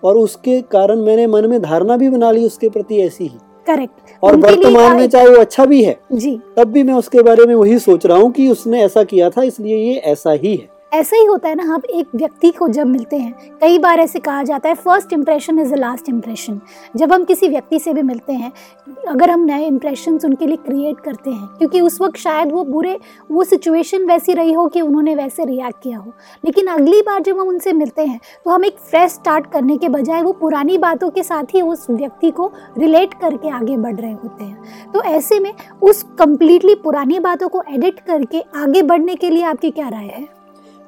और 0.03 0.17
उसके 0.17 0.61
कारण 0.63 1.01
मैंने 1.01 1.27
मन 1.27 1.51
में 1.51 1.61
धारणा 1.63 1.97
भी 1.97 2.09
बना 2.09 2.31
ली 2.31 2.45
उसके 2.47 2.69
प्रति 2.69 2.99
ऐसी 2.99 3.27
ही। 3.27 3.39
करेक्ट 3.67 4.25
और 4.25 4.37
वर्तमान 4.37 4.97
में 4.97 5.09
चाहे 5.09 5.29
वो 5.29 5.37
अच्छा 5.37 5.65
भी 5.65 5.83
है 5.85 5.97
जी। 6.13 6.39
तब 6.57 6.73
भी 6.73 6.83
मैं 6.83 6.95
उसके 6.95 7.23
बारे 7.23 7.47
में 7.47 7.55
वही 7.55 7.79
सोच 7.79 8.07
रहा 8.07 8.19
हूँ 8.19 8.31
कि 8.33 8.49
उसने 8.49 8.83
ऐसा 8.83 9.03
किया 9.05 9.31
था 9.31 9.43
इसलिए 9.43 9.77
ये 9.77 9.95
ऐसा 10.13 10.33
ही 10.33 10.55
है। 10.57 10.69
ऐसा 10.95 11.17
ही 11.17 11.25
होता 11.25 11.49
है 11.49 11.55
ना, 11.55 11.63
हम 11.65 11.83
एक 11.91 12.09
व्यक्ति 12.15 12.51
को 12.51 12.69
जब 12.69 12.87
मिलते 12.87 13.17
हैं, 13.17 13.59
कई 13.61 13.79
बार 13.79 14.01
ऐसे 14.01 14.19
कहा 14.21 14.43
जाता 14.43 14.69
है 14.69 14.75
first 14.75 15.13
impression 15.13 15.59
is 15.59 15.73
the 15.75 15.79
last 15.79 16.09
impression 16.09 16.61
जब 16.97 17.13
हम 17.13 17.25
किसी 17.25 17.49
व्यक्ति 17.49 17.79
से 17.79 17.93
भी 17.93 18.03
मिलते 18.03 18.33
हैं, 18.33 18.53
अगर 19.09 19.31
हम 19.31 19.45
नए 19.45 19.67
इम्प्रेशन 19.67 20.19
उनके 20.25 20.47
लिए 20.47 20.57
क्रिएट 20.57 21.01
करते 21.01 21.31
हैं, 21.31 21.47
क्योंकि 21.49 21.81
उस 21.81 22.01
वक्त 22.01 22.19
शायद 22.19 22.53
वो 22.53 22.65
बुरे, 22.65 22.99
वो 23.31 23.45
सिचुएशन 23.45 24.05
वैसी 24.07 24.33
रही 24.33 24.53
हो 24.53 24.67
कि 24.67 24.81
उन्होंने 24.81 25.15
वैसे 25.15 25.45
रिएक्ट 25.45 25.83
किया 25.83 25.99
हो. 25.99 26.13
लेकिन 26.45 26.67
अगली 26.67 27.01
बार 27.03 27.23
जब 27.23 27.41
हम 27.41 27.49
उनसे 27.49 27.73
मिलते 27.73 28.03
हैं 28.03 28.21
तो 28.45 28.51
हम 28.51 28.65
एक 28.65 28.79
फ्रेश 28.81 29.11
स्टार्ट 29.13 29.51
करने 29.53 29.77
के 29.77 29.89
बजाय 29.89 30.23
वो 30.23 30.33
पुरानी 30.35 30.79
बातों 30.79 31.11
के 31.11 31.23
साथ 31.23 31.55
ही 31.55 31.63
उस 31.63 31.87
व्यक्ति 31.91 32.31
को 32.31 32.51
रिलेट 32.79 33.15
करके 33.15 33.51
आगे 33.51 33.77
बढ़ 33.79 33.97
रहे 33.97 34.13
होते 34.13 34.45
हैं. 34.45 34.93
तो 34.93 35.03
ऐसे 35.03 35.41
में 35.41 35.53
उस 35.83 36.03
कंप्लीटली 36.19 36.75
पुरानी 36.85 37.19
बातों 37.21 37.49
को 37.49 37.63
एडिट 37.69 38.01
करके 38.01 38.45
आगे 38.57 38.83
बढ़ने 38.85 39.15
के 39.15 39.31
लिए 39.31 39.45
आपकी 39.45 39.71
क्या 39.71 39.89
राय 39.89 40.07
है? 40.07 40.27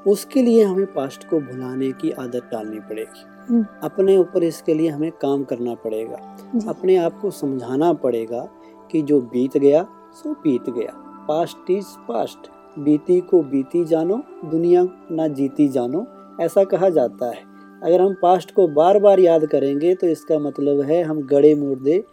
उसके 0.07 0.43
लिए 0.43 0.65
हमें 0.65 0.87
पास्ट 0.87 1.29
को 1.29 1.41
भुलाने 1.41 1.93
की 1.93 2.11
आदत 2.11 2.49
डालनी 2.53 2.81
पड़ेगी। 2.81 3.21
हम्म। 3.49 3.67
अपने 3.83 4.19
ऊपर 4.19 4.43
इसके 4.43 4.75
लिए 4.75 4.89
हमें 4.89 5.13
काम 5.13 5.45
करना 5.45 5.75
पड़ेगा। 5.75 6.37
अपने 6.69 6.97
आप 6.97 7.21
को 7.21 7.31
समझाना 7.31 7.93
पड़ेगा 7.93 8.49
कि 8.91 9.03
जो 9.03 9.21
बीत 9.21 9.59
गया 9.59 9.87
सो 10.15 10.33
बीत 10.33 10.71
गया। 10.71 10.93
Past 11.29 11.71
is 11.71 11.87
past. 12.09 12.39
बीती 12.79 13.21
को 13.21 13.43
बीती 13.43 13.85
जानो 13.85 14.23
दुनिया 14.45 14.89
ना 15.11 15.29
जीती 15.29 15.69
जानो 15.69 16.07
ऐसा 16.41 16.65
कहा 16.65 16.89
जाता 16.89 17.31
है। 17.31 17.39
अगर 17.83 18.01
हम 18.01 18.15
पास्ट 18.23 18.55
को 18.55 18.69
बार 18.69 18.99
बार 18.99 19.21
याद 19.21 19.47
करेंगे 19.47 19.95
तो 19.95 20.07
इसका 20.07 20.39
मतलब 20.39 20.81
है 20.81 21.03
हम 21.03 21.23
गड़े 21.23 21.55
मुर्दे 21.55 22.05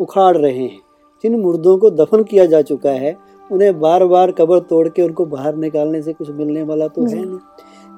उखाड़ 0.00 0.36
रहे 0.36 0.58
हैं। 0.58 0.80
जिन 1.22 1.40
मुर्दों 1.40 1.78
को 1.78 1.90
दफन 1.90 2.22
किया 2.22 2.46
जा 2.46 2.62
चुका 2.62 2.90
है 2.90 3.31
उन्हें 3.50 3.80
बार 3.80 4.04
बार 4.06 4.30
कब्र 4.30 4.58
तोड़ 4.60 4.88
के 4.88 5.02
उनको 5.02 5.24
बाहर 5.26 5.56
निकालने 5.56 6.02
से 6.02 6.12
कुछ 6.12 6.30
मिलने 6.30 6.62
वाला 6.62 6.88
तो 6.88 7.02
है 7.02 7.24
नहीं। 7.24 7.38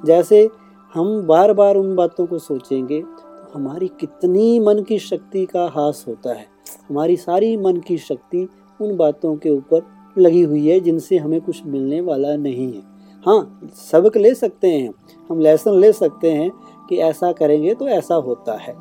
जैसे 0.06 0.48
हम 0.94 1.22
बार 1.22 1.52
बार 1.52 1.76
उन 1.76 1.94
बातों 1.96 2.26
को 2.26 2.38
सोचेंगे 2.38 3.00
तो 3.00 3.58
हमारी 3.58 3.88
कितनी 4.00 4.58
मन 4.60 4.82
की 4.82 4.98
शक्ति 4.98 5.44
का 5.46 5.66
हास 5.66 6.04
होता 6.08 6.32
है। 6.32 6.46
हमारी 6.90 7.16
सारी 7.16 7.56
मन 7.56 7.76
की 7.76 7.98
शक्ति 7.98 8.48
उन 8.80 8.96
बातों 8.96 9.36
के 9.36 9.50
ऊपर 9.50 9.82
लगी 10.18 10.42
हुई 10.42 10.66
है 10.68 10.80
जिनसे 10.80 11.16
हमें 11.16 11.40
कुछ 11.40 11.66
मिलने 11.66 12.00
वाला 12.00 12.36
नहीं 12.36 12.72
है। 12.72 12.82
हाँ 13.26 13.70
सबक 13.90 14.16
ले 14.16 14.34
सकते 14.34 14.68
हैं। 14.68 14.92
हम 15.30 15.40
लेसन 15.40 15.78
ले 15.80 15.92
सकते 15.92 16.30
हैं 16.30 16.50
कि 16.88 16.96
ऐसा 16.96 17.32
करेंगे 17.32 17.74
तो 17.74 17.88
ऐसा 17.88 18.14
होता 18.14 18.56
है। 18.56 18.74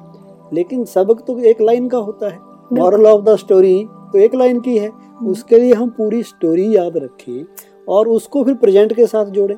लेकिन 0.53 0.83
सबक 0.85 1.21
तो 1.27 1.37
एक 1.39 1.61
लाइन 1.61 1.87
का 1.89 1.97
होता 1.97 2.29
है। 2.29 2.39
मॉरल 2.73 3.05
ऑफ़ 3.07 3.21
द 3.21 3.35
स्टोरी 3.35 3.83
तो 3.85 4.17
एक 4.17 4.35
लाइन 4.35 4.59
की 4.59 4.77
है। 4.77 4.91
उसके 5.27 5.59
लिए 5.59 5.73
हम 5.73 5.89
पूरी 5.89 6.23
स्टोरी 6.23 6.75
याद 6.75 6.97
रखें 6.97 7.45
और 7.87 8.07
उसको 8.07 8.43
फिर 8.43 8.53
प्रेजेंट 8.53 8.93
के 8.95 9.05
साथ 9.07 9.25
जोड़ें। 9.25 9.55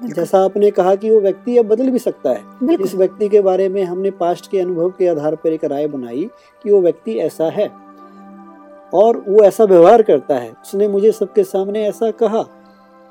जैसा 0.00 0.38
आपने 0.38 0.70
कहा 0.70 0.94
कि 0.94 1.10
वो 1.10 1.20
व्यक्ति 1.20 1.56
अब 1.58 1.66
बदल 1.66 1.90
भी 1.90 1.98
सकता 1.98 2.30
है। 2.30 2.74
इस 2.74 2.94
व्यक्ति 2.94 3.28
के 3.28 3.40
बारे 3.40 3.68
में 3.68 3.82
हमने 3.84 4.10
पास्ट 4.10 4.50
के 4.50 4.60
अनुभव 4.60 4.90
के 4.90 5.08
आधार 5.08 5.34
पर 5.34 5.52
एक 5.52 5.64
राय 5.64 5.86
बनाई 5.86 6.28
कि 6.64 6.70
वो 6.70 6.80
व्यक्ति 6.80 7.18
ऐसा 7.18 7.50
है 7.50 7.68
और 8.94 9.22
वो 9.28 9.42
ऐसा 9.44 9.64
व्यवहार 9.64 10.02
करता 10.02 10.34
है। 10.34 10.50
उसने 10.52 10.88
मुझे 10.88 11.12
सबके 11.12 11.44
सामने 11.44 11.84
ऐसा 11.86 12.10
कहा। 12.10 12.44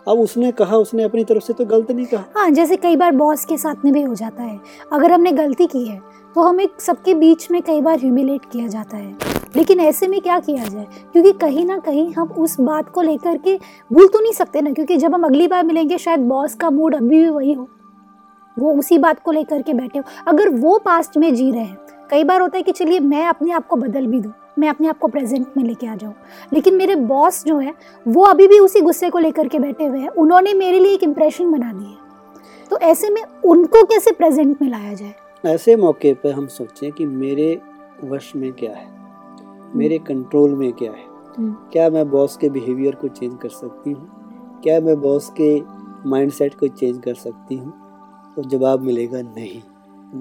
अब 0.08 0.20
उसने 0.20 0.52
कहा 0.52 0.78
उसने 0.78 1.04
अपनी 1.04 1.24
तरफ़ 1.24 1.44
से 1.44 1.54
तो 1.54 1.66
गलत 1.66 1.92
नहीं 1.92 2.06
कहा। 2.06 2.24
हाँ 2.36 2.50
जैसे 2.50 2.76
कई 2.76 2.96
बार 2.96 3.12
बॉस 3.12 3.46
के 3.46 3.58
साथ 3.58 3.86
में 3.86 3.94
भी 3.94 4.02
हो 4.02 4.14
जाता 4.16 4.44
है। 4.44 4.60
अगर 4.94 5.12
हमने 5.12 5.32
गलती 5.32 5.68
की 5.68 5.86
है 5.86 6.00
तो 6.36 6.42
हमें 6.42 6.68
सबके 6.80 7.14
बीच 7.14 7.50
में 7.52 7.62
कई 7.62 7.82
बार 7.82 8.00
ह्यूमिलेट 8.00 8.42
किया 8.52 8.68
जाता 8.68 8.98
है। 8.98 9.37
लेकिन 9.56 9.80
ऐसे 9.80 10.08
में 10.08 10.20
क्या 10.22 10.40
किया 10.40 10.64
जाए? 10.64 10.88
क्योंकि 11.14 11.32
कहीं 11.32 11.66
ना 11.66 11.78
कहीं 11.78 12.14
हम 12.14 12.28
उस 12.28 12.60
बात 12.60 12.90
को 12.90 13.02
लेकर 13.02 13.38
के 13.38 13.56
भूल 13.94 14.08
तो 14.08 14.20
नहीं 14.20 14.32
सकते 14.32 14.62
ना, 14.62 14.72
क्योंकि 14.72 14.98
जब 14.98 15.14
हम 15.16 15.24
अगली 15.24 15.48
बार 15.48 15.66
मिलेंगे, 15.66 15.98
शायद 15.98 16.20
बॉस 16.20 16.56
का 16.56 16.70
मूड 16.70 16.96
अभी 16.96 17.20
भी 17.20 17.30
वही 17.30 17.54
हो। 17.54 17.68
वो 18.58 18.74
उसी 18.74 18.98
बात 18.98 19.20
को 19.20 19.32
लेकर 19.32 19.62
के 19.62 19.74
बैठे 19.74 20.00
हो। 20.00 20.06
अगर 20.28 20.50
वो 20.50 20.78
पास्ट 20.78 21.18
में 21.18 21.34
जी 21.36 21.52
रहे 21.52 21.64
हैं, 21.64 21.78
कई 22.10 22.24
बार 22.24 22.42
होता 22.42 22.58
है 22.58 22.64
कि 22.64 22.72
चलिए 22.72 23.00
मैं 23.00 23.26
अपने 23.28 23.52
आप 23.52 23.68
को 23.68 23.76
बदल 23.76 24.08
भी 24.08 24.20
दूँ, 24.20 24.32
मैं 24.60 24.70
अपने 24.70 24.88
आप 24.88 24.98
को 24.98 25.08
प्रेजेंट 25.08 25.48
में 25.58 25.64
लेके 25.64 25.88
आ 25.88 25.96
जाऊँ। 25.96 26.14
लेकिन 26.54 26.76
मेरे 26.76 26.96
बॉस 26.96 27.44
जो 27.46 27.58
है, 27.58 27.74
वो 28.08 28.24
अभी 28.24 28.48
भी 28.48 28.60
उसी 28.60 28.82
गुस्से 28.82 29.10
को 29.10 29.20
लेकर 29.20 29.48
के 29.48 29.60
बैठे 29.60 29.86
हुए 29.86 30.00
हैं। 30.00 30.10
उन्होंने 30.10 30.54
मेरे 30.54 30.80
लिए 30.80 30.94
एक 30.94 31.04
इम्प्रेशन 31.04 31.52
बना 31.52 31.74
दी 31.74 31.86
है। 31.86 31.98
तो 32.72 32.78
ऐसे 32.78 33.10
में 33.10 33.22
उनको 33.46 33.84
कैसे 33.84 34.12
प्रेजेंट 34.12 34.62
में 34.62 34.70
लाया 34.70 34.94
जाए? 34.94 35.14
ऐसे 35.46 35.76
मौके 35.76 36.14
पर 36.14 36.32
हम 36.32 36.48
सोचें 36.48 36.92
कि 36.92 37.06
मेरे 37.06 37.62
वश 38.04 38.34
में 38.36 38.52
क्या 38.54 38.72
है। 38.72 38.97
मेरे 39.78 39.98
कंट्रोल 39.98 40.56
में 40.56 40.74
क्या 40.74 40.92
है? 40.92 41.04
हम्म, 41.38 41.54
क्या 41.54 41.90
मैं 41.90 42.10
बॉस 42.10 42.38
के 42.38 42.50
बिहेवियर 42.50 42.96
को 42.96 43.08
चेंज 43.08 43.38
कर 43.42 43.50
सकती 43.50 43.92
हूँ? 43.92 44.10
क्या 44.64 44.80
मैं 44.80 45.02
बॉस 45.02 45.34
के 45.42 45.62
माइंडसेट 46.10 46.54
को 46.54 46.68
चेंज 46.68 47.02
कर 47.04 47.14
सकती 47.14 47.56
हूँ? 47.56 47.74
तो 48.36 48.44
जवाब 48.44 48.82
मिलेगा 48.82 49.22
नहीं। 49.22 49.62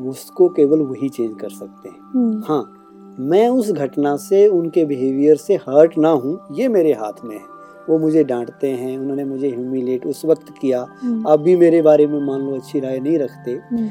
उसको 0.09 0.49
केवल 0.49 0.81
वही 0.81 1.09
चेंज 1.09 1.41
कर 1.41 1.49
सकते 1.49 1.89
हैं। 1.89 1.97
हम्म, 2.15 2.43
हाँ 2.49 2.73
मैं 3.21 3.49
उस 3.49 3.73
घटना 3.73 4.17
से 4.17 4.49
उनके 4.49 4.85
बिहेवियर 4.85 5.37
से 5.37 5.55
हर्ट 5.55 5.99
ना 5.99 6.09
हूँ। 6.09 6.41
ये 6.53 6.69
मेरे 6.69 6.93
हाथ 6.93 7.25
में 7.25 7.37
है। 7.37 7.57
वो 7.89 7.99
मुझे 7.99 8.25
डांटते 8.25 8.71
हैं 8.71 8.99
उन्होंने 8.99 9.25
मुझे 9.25 9.49
ह्यूमिलेट 9.51 10.07
उस 10.07 10.25
वक्त 10.25 10.55
किया। 10.61 10.87
हम्म, 11.03 11.25
अब 11.25 11.41
भी 11.41 11.57
मेरे 11.57 11.83
बारे 11.83 12.07
में 12.07 12.21
मान 12.21 12.41
लो 12.41 12.55
अच्छी 12.57 12.81
राय 12.81 13.01
नहीं 13.01 13.19
रखते। 13.19 13.51
हम्म, 13.51 13.89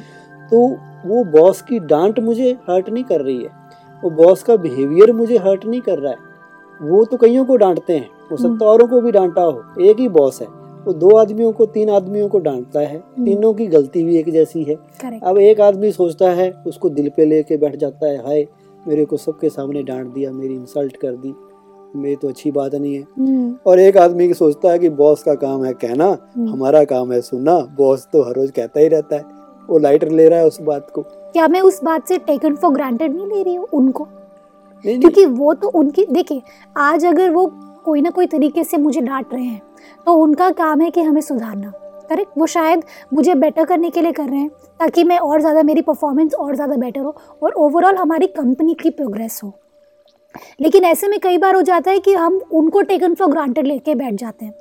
तो 0.52 0.78
वो 1.06 1.24
बॉस 1.24 1.62
की 1.62 1.80
डांट 1.80 2.20
मुझे 2.20 2.52
हर्ट 2.70 2.90
नहीं 2.90 3.04
कर 3.04 3.22
रही 3.22 3.44
है। 3.44 3.65
वो 4.04 4.10
बॉस 4.10 4.44
का 4.44 4.56
बिहेवियर 4.56 5.12
मुझे 5.14 5.38
हर्ट 5.38 5.66
नहीं 5.66 5.82
कर 5.82 6.00
रहा 6.00 6.12
है। 6.12 6.90
वो 6.90 7.04
तो 7.06 7.18
कईयों 7.18 7.46
को 7.46 7.56
डांटते 7.56 7.94
हैं 7.94 8.10
हो 8.32 8.38
सकता 8.38 8.66
है 8.66 8.72
औरों 8.72 8.88
को 8.88 9.02
भी 9.02 9.12
डांटा 9.12 9.42
हो। 9.42 9.82
एक 9.82 10.00
ही 10.00 10.08
बॉस 10.10 10.42
है 10.42 10.48
वो 10.86 10.94
दो 10.94 11.16
आदमियों 11.18 11.52
को 11.52 11.66
तीन 11.66 11.90
आदमियों 11.90 12.28
को 12.30 12.40
डांटता 12.40 12.80
है। 12.80 12.98
तीनों 12.98 13.54
की 13.54 13.68
गलती 13.68 14.04
भी 14.04 14.18
एक 14.18 14.30
जैसी 14.30 14.64
है। 14.64 14.76
अब 15.20 15.38
एक 15.38 15.62
आदमी 15.62 15.92
सोचता 15.92 16.30
है 16.30 16.52
उसको 16.68 16.90
दिल 16.90 17.10
पे 17.18 17.26
लेके 17.26 17.58
बैठ 17.58 17.76
जाता 17.76 18.08
है 18.08 18.18
हाय 18.18 18.46
मेरे 18.88 19.06
को 19.06 19.18
सबके 19.18 19.50
सामने 19.50 19.84
डांट 19.84 20.14
दिया 20.14 20.32
मेरी 20.32 20.54
इंसल्ट 20.54 20.98
कर 20.98 21.16
दी। 21.16 21.34
मेरी 21.96 22.16
तो 22.16 22.28
अच्छी 22.28 22.52
बात 22.52 22.76
नहीं 22.76 22.96
है। 22.96 23.02
हम्म, 23.20 23.56
और 23.66 23.80
एक 23.80 23.98
आदमी 23.98 24.28
की 24.28 24.34
सोचता 24.34 24.72
है 24.72 24.80
कि 24.80 24.90
बॉस 24.90 25.24
का 25.24 25.34
काम 25.36 25.64
है 25.64 25.74
कहना 25.74 26.06
हम्म। 26.36 26.50
हमारा 26.50 26.84
काम 26.84 27.12
है 27.12 27.22
सुनना। 27.22 27.58
बॉस 27.78 28.08
तो 28.14 28.22
हर 28.22 28.36
रोज 28.36 28.52
कहता 28.52 28.80
ही 28.80 28.88
रहता 28.88 29.16
है। 29.16 29.35
वो 29.70 29.78
लाइटर 29.78 30.10
ले 30.12 30.28
रहा 30.30 30.40
है 30.40 30.46
उस 30.46 30.62
बात 30.62 30.90
को। 30.90 31.02
क्या 31.02 31.48
मैं 31.48 31.62
उस 31.62 31.80
बात 31.84 32.08
से 32.08 32.18
टेकन 32.20 32.56
फॉर 32.56 32.74
ग्रांटेड 32.74 33.16
नहीं 33.16 33.28
ले 33.28 33.44
रही 33.44 33.56
हूँ 33.56 33.68
उनको? 33.74 34.08
नहीं 34.84 35.00
क्योंकि 35.00 35.26
वो 35.28 35.54
तो 35.54 35.68
उनकी 35.70 36.06
देखिए 36.08 36.42
आज 36.80 37.06
अगर 37.06 37.30
वो 37.32 37.46
कोई 37.86 38.02
ना 38.02 38.10
कोई 38.10 38.28
तरीके 38.28 38.64
से 38.64 38.78
मुझे 38.78 39.02
डांट 39.02 39.34
रहे 39.34 39.44
हैं 39.44 39.62
तो 40.08 40.14
उनका 40.16 40.50
काम 40.54 40.82
है 40.82 40.90
कि 40.92 41.02
हमें 41.02 41.22
सुधारना 41.22 41.72
करेक्ट 42.10 42.38
वो 42.38 42.46
शायद 42.46 42.84
मुझे 43.14 43.36
बेटर 43.36 43.66
करने 43.66 43.90
के 43.90 44.02
लिए 44.02 44.12
कर 44.12 44.30
रहे 44.30 44.40
हैं 44.40 44.50
ताकि 44.80 45.04
मैं 45.04 45.18
और 45.20 45.40
ज़्यादा 45.42 45.64
मेरी 45.64 45.82
परफॉर्मेंस 45.82 46.34
और 46.34 46.56
ज़्यादा 46.56 46.76
बेटर 46.76 47.02
हो 47.02 47.16
और 47.44 47.54
ओवरऑल 47.56 47.96
हमारी 47.96 48.28
कंपनी 48.30 48.74
की 48.74 48.90
प्रोग्रेस 48.92 49.40
हो। 49.44 49.52
लेकिन 50.62 50.84
ऐसे 50.86 51.08
में 51.08 51.20
कई 51.20 51.38
बार 51.38 51.56
हो 51.56 51.62
जाता 51.62 51.92
है 51.92 52.00
कि 52.00 52.14
हम 52.14 52.40
उनको 52.54 52.82
टेकन 52.84 53.14
फॉर 53.14 53.28
ग्रांटेड 53.28 53.68
लेके 53.68 53.96
बैठ 53.96 54.14
जाते 54.14 54.46
हैं 54.46 54.54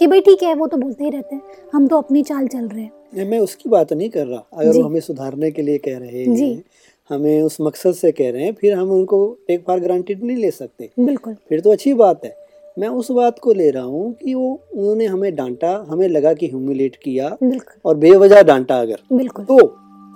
कि 0.00 0.06
भाई 0.06 0.20
ठीक 0.20 0.42
है 0.42 0.54
वो 0.54 0.66
तो 0.66 0.76
बोलते 0.76 1.04
ही 1.04 1.10
रहते 1.10 1.34
हैं 1.34 1.42
हम 1.74 1.86
तो 1.86 1.98
अपनी 1.98 2.22
चाल 2.22 2.46
चल 2.46 2.66
रहे 2.66 2.82
हैं। 2.82 2.92
नहीं, 3.16 3.26
मैं 3.26 3.38
उसकी 3.38 3.68
बात 3.68 3.92
नहीं 3.92 4.10
कर 4.10 4.26
रहा। 4.26 4.46
अगर 4.54 4.72
जी। 4.72 4.82
वो 4.82 4.88
हमें 4.88 5.00
सुधारने 5.00 5.50
के 5.50 5.62
लिए 5.62 5.78
कह 5.78 5.98
रहे 5.98 6.34
जी। 6.34 6.52
हैं 6.54 6.64
हमें 7.10 7.42
उस 7.42 7.56
मकसद 7.60 7.92
से 7.92 8.12
कह 8.12 8.30
रहे 8.30 8.44
हैं 8.44 8.52
फिर 8.52 8.74
हम 8.74 8.90
उनको 8.90 9.38
टेक 9.48 9.64
फॉर 9.66 9.80
ग्रांटेड 9.80 10.24
नहीं 10.24 10.36
ले 10.36 10.50
सकते। 10.50 10.90
बिल्कुल। 11.00 11.36
फिर 11.48 11.60
तो 11.60 11.72
अच्छी 11.72 11.94
बात 11.94 12.24
है। 12.24 12.36
मैं 12.78 12.88
उस 12.88 13.10
बात 13.10 13.38
को 13.38 13.52
ले 13.52 13.70
रहा 13.70 13.82
हूँ 13.82 14.12
कि 14.12 14.34
वो 14.34 14.60
उन्होंने 14.74 15.06
हमें 15.06 15.34
डांटा 15.34 15.86
हमें 15.88 16.08
लगा 16.08 16.32
कि 16.32 16.46
ह्यूमिलेट 16.46 16.96
किया 16.96 17.28
बिल्कुल। 17.42 17.74
और 17.84 17.96
बेवजह 17.96 18.42
डांटा 18.42 18.80
अगर। 18.80 18.98
बिल्कुल। 19.12 19.44
तो 19.44 19.66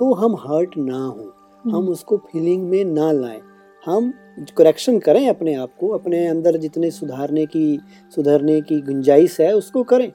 तो 0.01 0.15
हम 0.15 0.35
हर्ट 0.35 0.71
ना 0.79 1.05
हो। 1.05 1.35
हम 1.65 1.75
हम्म, 1.75 1.89
उसको 1.89 2.17
फीलिंग 2.17 2.63
में 2.63 2.85
ना 2.85 3.13
लाएँ। 3.13 3.41
हम 3.87 4.15
करेक्शन 4.57 4.99
करें 4.99 5.29
अपने 5.29 5.55
आप 5.55 5.71
को 5.81 5.89
अपने 5.89 6.27
अंदर 6.27 6.57
जितने 6.57 6.91
सुधारने 6.91 7.47
की 7.47 7.81
सुधरने 8.15 8.61
की 8.61 8.81
गुंजाइश 8.81 9.41
है 9.41 9.55
उसको 9.55 9.83
करें। 9.83 10.13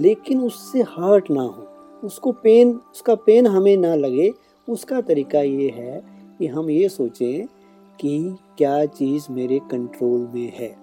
लेकिन 0.00 0.40
उससे 0.40 0.80
हर्ट 0.80 1.30
ना 1.30 1.42
हो। 1.42 1.67
उसको 2.04 2.32
पेन 2.32 2.80
उसका 2.94 3.14
पेन 3.14 3.46
हमें 3.46 3.76
ना 3.76 3.94
लगे। 3.94 4.32
उसका 4.68 5.00
तरीका 5.00 5.40
ये 5.40 5.68
है 5.76 6.02
कि 6.38 6.46
हम 6.46 6.70
ये 6.70 6.88
सोचें 6.88 7.46
कि 8.00 8.36
क्या 8.58 8.84
चीज़ 8.84 9.26
मेरे 9.30 9.58
कंट्रोल 9.70 10.28
में 10.34 10.52
है। 10.56 10.76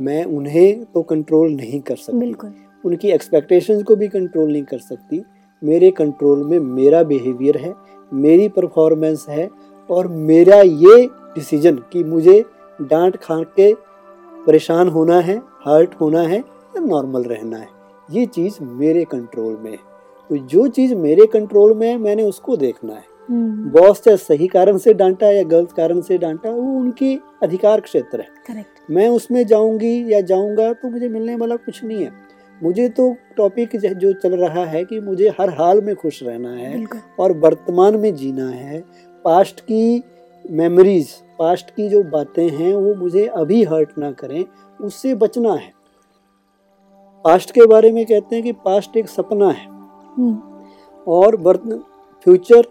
मैं 0.00 0.24
उन्हें 0.24 0.84
तो 0.84 1.02
कंट्रोल 1.02 1.50
नहीं 1.50 1.80
कर 1.80 1.96
सकती। 1.96 2.18
बिल्कुल। 2.18 2.54
उनकी 2.84 3.08
एक्सपेक्टेशंस 3.08 3.82
को 3.82 3.96
भी 3.96 4.08
कंट्रोल 4.08 4.52
नहीं 4.52 4.62
कर 4.62 4.78
सकती। 4.78 5.22
मेरे 5.64 5.90
कंट्रोल 5.90 6.44
में 6.44 6.58
मेरा 6.58 7.02
बिहेवियर 7.02 7.56
है 7.56 7.74
मेरी 8.12 8.48
परफॉर्मेंस 8.48 9.26
है 9.28 9.48
और 9.90 10.08
मेरा 10.08 10.60
ये 10.60 11.06
डिसीज़न 11.06 11.76
कि 11.76 12.04
मुझे 12.04 12.44
डांट 12.82 13.16
खा 13.16 13.42
के 13.42 13.74
परेशान 14.46 14.88
होना 14.88 15.20
है 15.20 15.36
हर्ट 15.38 15.94
होना 15.94 16.20
है 16.20 16.38
या 16.38 16.80
नॉर्मल 16.80 17.22
रहना 17.22 17.56
है। 17.56 17.68
ये 18.10 18.26
चीज़ 18.26 18.62
मेरे 18.62 19.04
कंट्रोल 19.04 19.58
में 19.60 19.70
है। 19.70 19.87
तो 20.30 20.36
जो 20.36 20.66
चीज़ 20.68 20.94
मेरे 20.94 21.26
कंट्रोल 21.26 21.74
में 21.74 21.88
है 21.88 21.96
मैंने 21.98 22.22
उसको 22.22 22.56
देखना 22.56 22.92
है। 22.92 23.04
हम्म, 23.28 23.70
बॉस 23.70 24.02
चाहे 24.02 24.16
सही 24.16 24.46
कारण 24.46 24.76
से 24.78 24.94
डांटा 24.94 25.30
या 25.30 25.42
गलत 25.42 25.72
कारण 25.72 26.00
से 26.00 26.18
डांटा 26.18 26.50
वो 26.50 26.78
उनकी 26.78 27.14
अधिकार 27.42 27.80
क्षेत्र 27.80 28.20
है। 28.20 28.28
करेक्ट 28.46 28.90
मैं 28.90 29.08
उसमें 29.08 29.46
जाऊँगी 29.46 30.12
या 30.12 30.20
जाऊँगा 30.20 30.72
तो 30.72 30.90
मुझे 30.90 31.08
मिलने 31.08 31.36
वाला 31.36 31.56
कुछ 31.56 31.82
नहीं 31.84 32.04
है। 32.04 32.10
मुझे 32.60 32.88
तो 32.88 33.14
टॉपिक 33.36 33.76
जो 33.76 34.12
चल 34.12 34.36
रहा 34.36 34.64
है 34.64 34.84
कि 34.84 35.00
मुझे 35.00 35.28
हर 35.40 35.50
हाल 35.50 35.80
में 35.80 35.94
खुश 35.96 36.22
रहना 36.22 36.50
है 36.50 36.84
और 37.20 37.32
वर्तमान 37.38 37.96
में 37.96 38.14
जीना 38.14 38.48
है। 38.48 38.80
पास्ट 39.24 39.60
की 39.60 40.02
मेमोरीज 40.44 41.10
पास्ट 41.38 41.70
की 41.70 41.88
जो 41.88 42.02
बातें 42.02 42.48
हैं 42.48 42.74
वो 42.74 42.94
मुझे 42.94 43.26
अभी 43.26 43.62
हर्ट 43.64 43.98
ना 43.98 44.10
करें 44.12 44.44
उससे 44.80 45.14
बचना 45.14 45.52
है। 45.52 45.72
पास्ट 47.24 47.50
के 47.50 47.66
बारे 47.66 47.90
में 47.92 48.04
कहते 48.06 48.36
हैं 48.36 48.44
कि 48.44 48.52
पास्ट 48.64 48.96
एक 48.96 49.08
सपना 49.08 49.48
है। 49.48 49.66
हम्म, 49.66 49.77
और 51.06 51.36
वर्त 51.36 51.62
फ्यूचर 52.26 52.66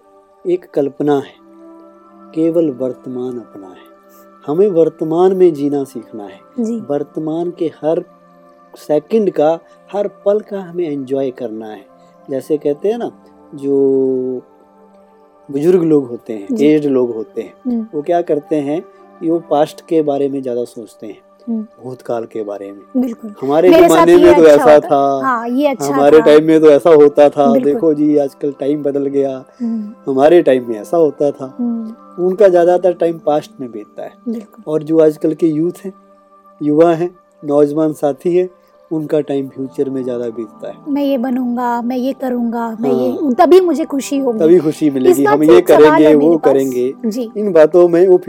एक 0.46 0.66
कल्पना 0.74 1.18
है 1.18 1.36
केवल 2.36 2.70
वर्तमान 2.72 3.38
अपना 3.40 3.68
है। 3.68 3.86
हमें 4.48 4.68
वर्तमान 4.72 5.36
में 5.38 5.54
जीना 5.54 5.84
सीखना 5.84 6.24
है। 6.24 6.40
वर्तमान 6.90 7.52
के 7.52 7.72
हर 7.84 8.04
सेकंड 8.78 9.32
का 9.32 9.58
हर 9.90 10.08
पल 10.26 10.40
का 10.42 10.62
हमें 10.62 10.86
एंजॉय 10.86 11.32
करना 11.32 11.68
है। 11.68 11.86
जैसे 12.28 12.58
कहते 12.58 12.90
हैं 12.90 12.98
ना 12.98 13.12
जो 13.56 14.42
बुज़ुर्ग 15.50 15.84
लोग 15.84 16.08
होते 16.08 16.34
हैं 16.34 16.56
जी। 16.56 16.66
एज्ड 16.66 16.86
लोग 16.86 17.14
होते 17.16 17.42
हैं 17.42 17.54
हम्म, 17.66 17.86
वो 17.94 18.02
क्या 18.02 18.22
करते 18.22 18.56
हैं 18.56 18.82
वो 19.24 19.40
पास्ट 19.50 19.82
के 19.90 20.02
बारे 20.02 20.28
में 20.30 20.42
ज़्यादा 20.42 20.64
सोचते 20.66 21.08
हैं। 21.08 21.22
भूतकाल 21.50 22.26
के 22.26 22.44
बारे 22.44 22.72
में। 22.72 22.82
बिल्कुल। 22.98 23.34
हमारे 23.42 23.70
जमाने 23.72 24.16
में 24.16 24.34
तो 24.36 24.44
अच्छा 24.44 24.54
ऐसा 24.54 24.80
था। 24.80 25.00
हाँ 25.24 25.50
ये 25.50 25.68
अच्छा 25.68 25.86
हमारे 25.86 26.22
टाइम 26.22 26.46
में 26.46 26.60
तो 26.62 26.70
ऐसा 26.70 26.90
होता 26.92 27.30
था। 27.30 27.52
देखो 27.60 27.94
जी 27.94 28.18
आजकल 28.18 28.52
टाइम 28.60 28.84
बदल 28.84 29.06
गया। 29.06 29.32
हम्म, 29.62 29.94
हमारे 30.08 30.42
टाइम 30.42 30.68
में 30.70 30.80
ऐसा 30.80 30.98
होता 30.98 31.32
था। 31.32 31.54
हम्म, 31.60 32.26
उनका 32.26 32.48
ज़्यादातर 32.48 32.94
टाइम 32.94 33.18
पास्ट 33.18 33.60
में 33.60 33.72
बीतता 33.72 34.04
है। 34.04 34.42
और 34.68 34.84
जो 34.84 35.00
आजकल 35.00 35.34
के 35.34 35.48
यूथ 35.48 35.86
हैं 35.86 35.94
युवा 36.62 36.94
हैं 36.94 37.10
नौजवान 37.44 37.94
साथी 37.94 38.38
हैं 38.38 38.50
उनका 38.92 39.20
टाइम 39.22 39.48
फ्यूचर 39.48 39.90
में 39.90 40.02
ज़्यादा 40.04 40.30
बीतता 40.30 40.68
है। 40.68 40.92
मैं 40.94 41.04
ये 41.04 41.18
बनूँगा 41.18 41.82
मैं 41.82 41.98
ये 41.98 42.14
करूँगा 42.22 42.70
मैं 42.82 42.92
हाँ। 42.92 43.02
ये 43.02 43.34
तभी 43.36 43.60
मुझे 43.62 43.86
खुशी 43.86 44.18
होगी। 44.18 44.40
तभी 44.40 44.60
खुशी 44.60 44.90
मिलेगी। 44.90 45.24
हम 45.24 45.44
ये 45.44 45.62
करेंगे 45.62 46.14
वो 46.16 46.38
करेंगे। 46.38 46.94
जी। 47.06 47.30
इन 47.38 47.52
बातों 47.54 47.88
में 47.88 48.08
वो 48.08 48.20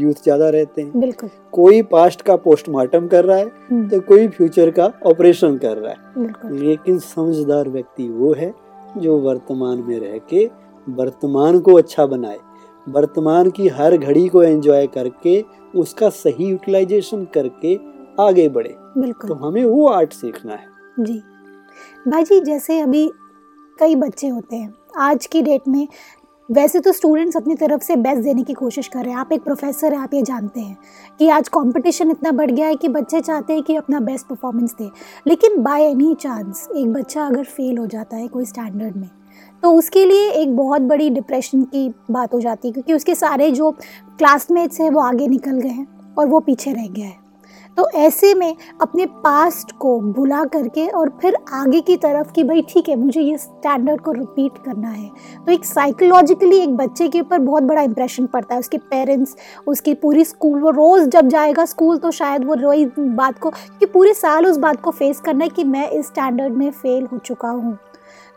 यूथ 0.00 0.22
ज़्यादा 0.24 0.48
रहते 0.48 0.82
हैं। 0.82 1.00
बिल्कुल। 1.00 1.30
कोई 1.52 1.82
पास्ट 1.90 2.22
का 2.22 2.36
पोस्टमार्टम 2.38 3.06
कर 3.06 3.24
रहा 3.24 3.36
है 3.36 3.44
हम्म, 3.70 3.88
तो 3.88 4.00
कोई 4.00 4.28
फ्यूचर 4.28 4.70
का 4.70 4.92
ऑपरेशन 5.06 5.56
कर 5.56 5.76
रहा 5.76 5.92
है। 5.92 6.56
लेकिन 6.58 6.98
समझदार 6.98 7.68
व्यक्ति 7.68 8.08
वो 8.10 8.32
है 8.34 8.52
जो 8.98 9.18
वर्तमान 9.20 9.78
में 9.78 9.98
रह 10.00 10.18
के 10.30 10.44
वर्तमान 10.86 11.58
को 11.58 11.76
अच्छा 11.78 12.06
बनाए। 12.06 12.38
वर्तमान 12.86 13.50
की 13.50 13.68
हर 13.70 13.96
घड़ी 13.96 14.26
को 14.28 14.42
एंजॉय 14.42 14.86
करके 14.86 15.42
उसका 15.74 16.08
सही 16.10 16.46
यूटिलाइजेशन 16.46 17.24
करके 17.34 17.74
आगे 18.20 18.48
बढ़े। 18.48 18.70
तो 18.70 19.00
बिल्कुल 19.00 19.32
हमें 19.32 19.64
वो 19.64 19.86
आर्ट 19.88 20.12
सीखना 20.12 20.52
है। 20.52 20.66
जी। 21.00 21.22
भाई 22.08 22.24
जी 22.24 22.40
जैसे 22.40 22.80
अभी 22.80 23.10
कई 23.78 23.94
बच्चे 23.96 24.28
होते 24.28 24.56
हैं 24.56 24.72
आज 24.98 25.26
की 25.26 25.42
डेट 25.42 25.68
में 25.68 25.86
वैसे 26.48 26.80
तो 26.80 26.92
स्टूडेंट्स 26.92 27.36
अपनी 27.36 27.54
तरफ़ 27.54 27.82
से 27.82 27.96
बेस्ट 27.96 28.22
देने 28.22 28.42
की 28.42 28.52
कोशिश 28.52 28.88
कर 28.88 29.00
रहे 29.00 29.10
हैं। 29.10 29.20
आप 29.20 29.32
एक 29.32 29.42
प्रोफेसर 29.42 29.92
हैं 29.92 30.00
आप 30.00 30.14
ये 30.14 30.22
जानते 30.22 30.60
हैं 30.60 30.76
कि 31.18 31.28
आज 31.28 31.48
कंपटीशन 31.48 32.10
इतना 32.10 32.32
बढ़ 32.32 32.50
गया 32.50 32.66
है 32.66 32.76
कि 32.76 32.88
बच्चे 32.88 33.20
चाहते 33.20 33.52
हैं 33.52 33.62
कि 33.62 33.76
अपना 33.76 34.00
बेस्ट 34.00 34.26
परफॉर्मेंस 34.26 34.74
दे। 34.78 34.90
लेकिन 35.26 35.62
बाय 35.62 35.82
एनी 35.82 36.14
चांस 36.14 36.68
एक 36.76 36.92
बच्चा 36.92 37.26
अगर 37.26 37.44
फेल 37.44 37.78
हो 37.78 37.86
जाता 37.86 38.16
है 38.16 38.28
कोई 38.28 38.44
स्टैंडर्ड 38.44 38.96
में 38.96 39.08
तो 39.62 39.72
उसके 39.72 40.04
लिए 40.06 40.30
एक 40.30 40.56
बहुत 40.56 40.82
बड़ी 40.82 41.10
डिप्रेशन 41.10 41.62
की 41.64 41.88
बात 42.10 42.34
हो 42.34 42.40
जाती 42.40 42.68
है 42.68 42.72
क्योंकि 42.72 42.94
उसके 42.94 43.14
सारे 43.14 43.50
जो 43.50 43.70
क्लासमेट्स 44.18 44.80
हैं 44.80 44.90
वो 44.90 45.00
आगे 45.00 45.28
निकल 45.28 45.60
गए 45.60 45.68
हैं 45.68 46.14
और 46.18 46.26
वो 46.26 46.40
पीछे 46.40 46.72
रह 46.72 46.86
गया 46.86 47.06
है। 47.06 47.21
तो 47.76 47.88
ऐसे 47.90 48.32
में 48.34 48.54
अपने 48.80 49.06
पास्ट 49.24 49.72
को 49.80 49.98
भुला 50.12 50.42
करके 50.46 50.86
और 50.88 51.10
फिर 51.22 51.36
आगे 51.54 51.80
की 51.80 51.96
तरफ़ 51.96 52.32
कि 52.32 52.44
भाई 52.44 52.62
ठीक 52.62 52.88
है, 52.88 52.96
मुझे 52.96 53.20
ये 53.20 53.36
स्टैंडर्ड 53.38 54.00
को 54.00 54.12
रिपीट 54.12 54.58
करना 54.64 54.88
है। 54.88 55.10
तो 55.46 55.52
एक 55.52 55.64
साइकोलॉजिकली 55.64 56.58
एक 56.58 56.76
बच्चे 56.76 57.08
के 57.08 57.20
ऊपर 57.20 57.38
बहुत 57.40 57.62
बड़ा 57.62 57.82
इंप्रेशन 57.82 58.26
पड़ता 58.26 58.54
है। 58.54 58.60
उसके 58.60 58.78
पेरेंट्स 58.80 59.36
उसकी 59.66 59.94
पूरी 59.94 60.24
स्कूल 60.24 60.60
वो 60.60 60.70
रोज़ 60.70 61.08
जब 61.08 61.28
जाएगा 61.28 61.64
स्कूल 61.64 61.98
तो 61.98 62.10
शायद 62.10 62.44
वो 62.44 62.54
रोई 62.54 62.84
बात 62.98 63.38
को, 63.38 63.50
कि 63.50 63.86
पूरे 63.86 64.14
साल 64.14 64.46
उस 64.46 64.56
बात 64.58 64.80
को 64.80 64.90
फेस 64.90 65.20
करना 65.20 65.44
है 65.44 65.50
कि 65.50 65.64
मैं 65.64 65.88
इस 65.90 66.06
स्टैंडर्ड 66.06 66.52
में 66.52 66.70
फेल 66.72 67.06
हो 67.12 67.18
चुका 67.18 67.48
हूँ। 67.48 67.76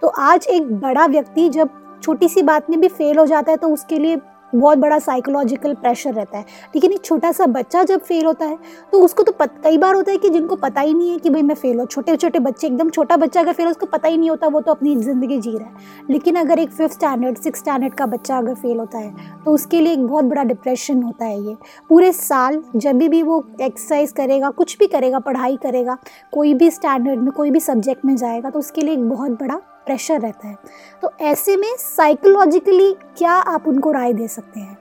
तो 0.01 0.08
आज 0.08 0.48
एक 0.48 0.72
बड़ा 0.80 1.06
व्यक्ति 1.08 1.50
जब 1.50 1.70
छोटी 2.04 2.27
सी 2.30 2.42
बात 2.44 2.70
में 2.70 2.80
भी 2.80 2.88
फेल 2.88 3.18
हो 3.18 3.25
जाता 3.25 3.51
है 3.51 3.58
तो 3.58 3.70
उसके 3.70 4.00
लिए 4.00 4.15
बहुत 4.55 4.77
बड़ा 4.77 5.00
साइकोलॉजिकल 5.00 5.74
प्रेशर 5.75 6.13
रहता 6.13 6.38
है। 6.38 6.45
लेकिन 6.75 6.91
एक 6.93 7.03
छोटा 7.03 7.31
सा 7.31 7.45
बच्चा 7.47 7.83
जब 7.83 8.01
फेल 8.01 8.25
होता 8.25 8.45
है 8.45 8.57
तो 8.93 9.01
उसको 9.01 9.24
तो 9.24 9.31
पत, 9.31 9.53
कई 9.63 9.77
बार 9.77 9.95
होता 9.95 10.12
है 10.12 10.17
कि 10.17 10.29
जिनको 10.29 10.55
पता 10.57 10.81
ही 10.81 10.93
नहीं 10.93 11.12
है 11.12 11.17
कि 11.17 11.29
भाई 11.29 11.41
मैं 11.43 11.55
फेल 11.55 11.79
हो। 11.79 11.85
छोटे 11.88 12.15
छोटे 12.15 12.39
बच्चे 12.41 12.67
एकदम 12.67 12.89
छोटा 12.89 13.17
बच्चा 13.17 13.41
अगर 13.41 13.53
फेल 13.53 13.65
हो 13.65 13.71
उसको 13.71 13.85
पता 13.88 14.07
ही 14.07 14.17
नहीं 14.17 14.29
होता 14.29 14.47
वो 14.47 14.62
तो 14.62 14.71
अपनी 14.71 14.95
ज़िंदगी 14.97 15.39
जी 15.39 15.57
रहा 15.57 15.67
है। 15.67 16.05
लेकिन 16.09 16.35
अगर 16.35 16.59
एक 16.59 16.71
फिफ्थ 16.71 16.93
स्टैंडर्ड 16.93 17.38
सिक्स 17.38 17.59
स्टैंडर्ड 17.59 17.93
का 17.93 18.05
बच्चा 18.07 18.38
अगर 18.38 18.55
फेल 18.55 18.77
होता 18.79 18.97
है 18.97 19.13
तो 19.45 19.53
उसके 19.53 19.81
लिए 19.81 19.93
एक 19.93 20.05
बहुत 20.07 20.25
बड़ा 20.25 20.43
डिप्रेशन 20.45 21.03
होता 21.03 21.25
है 21.25 21.41
ये। 21.41 21.55
पूरे 21.89 22.12
साल 22.13 22.62
जब 22.75 22.97
भी 23.00 23.21
वो 23.24 23.43
एक्सरसाइज 23.62 24.12
करेगा 24.12 24.50
कुछ 24.51 24.77
भी 24.79 24.88
करेगा 24.88 25.19
पढ़ाई 25.21 25.55
करेगा 25.63 25.97
कोई 26.33 26.53
भी 26.53 26.69
स्टैंडर्ड 26.71 27.19
में 27.19 27.31
कोई 27.31 27.51
भी 27.51 27.59
सब्जेक्ट 27.62 28.05
में 28.05 28.15
जाएगा 28.15 28.50
तो 28.50 28.59
उसके 28.59 28.81
लिए 28.81 28.93
एक 28.93 29.09
बहुत 29.09 29.31
बड़ा 29.41 29.59
प्रेशर 29.86 30.20
रहता 30.22 30.48
है। 30.48 30.58
तो 31.01 31.12
ऐसे 31.22 31.56
में 31.58 31.72
साइकोलॉजिकली 31.80 32.94
क्या 33.18 33.32
आप 33.32 33.68
उनको 33.68 33.92
राय 33.92 34.13
दे 34.13 34.27
सकते 34.27 34.60
हैं? 34.60 34.77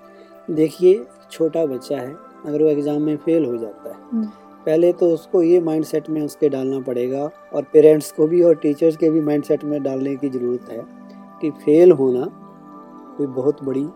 देखिए 0.50 1.04
छोटा 1.32 1.64
बच्चा 1.66 1.96
है 1.96 2.14
अगर 2.46 2.62
वो 2.62 2.68
एग्ज़ाम 2.68 3.02
में 3.02 3.16
फेल 3.16 3.44
हो 3.44 3.56
जाता 3.56 3.88
है 3.88 3.96
हम्म, 4.12 4.24
पहले 4.66 4.92
तो 4.92 5.06
उसको 5.12 5.42
ये 5.42 5.60
माइंडसेट 5.60 6.08
में 6.10 6.20
उसके 6.22 6.48
डालना 6.48 6.80
पड़ेगा 6.80 7.28
और 7.54 7.62
पेरेंट्स 7.72 8.10
को 8.12 8.26
भी 8.26 8.42
और 8.42 8.54
टीचर्स 8.54 8.96
के 8.96 9.10
भी 9.10 9.20
माइंडसेट 9.20 9.64
में 9.64 9.82
डालने 9.82 10.14
की 10.16 10.28
ज़रूरत 10.30 10.70
है 10.70 10.82
कि 11.40 11.50
फेल 11.64 11.92
होना 11.92 12.26
कोई 13.16 13.26
बहुत 13.26 13.62
बड़ी 13.64 13.86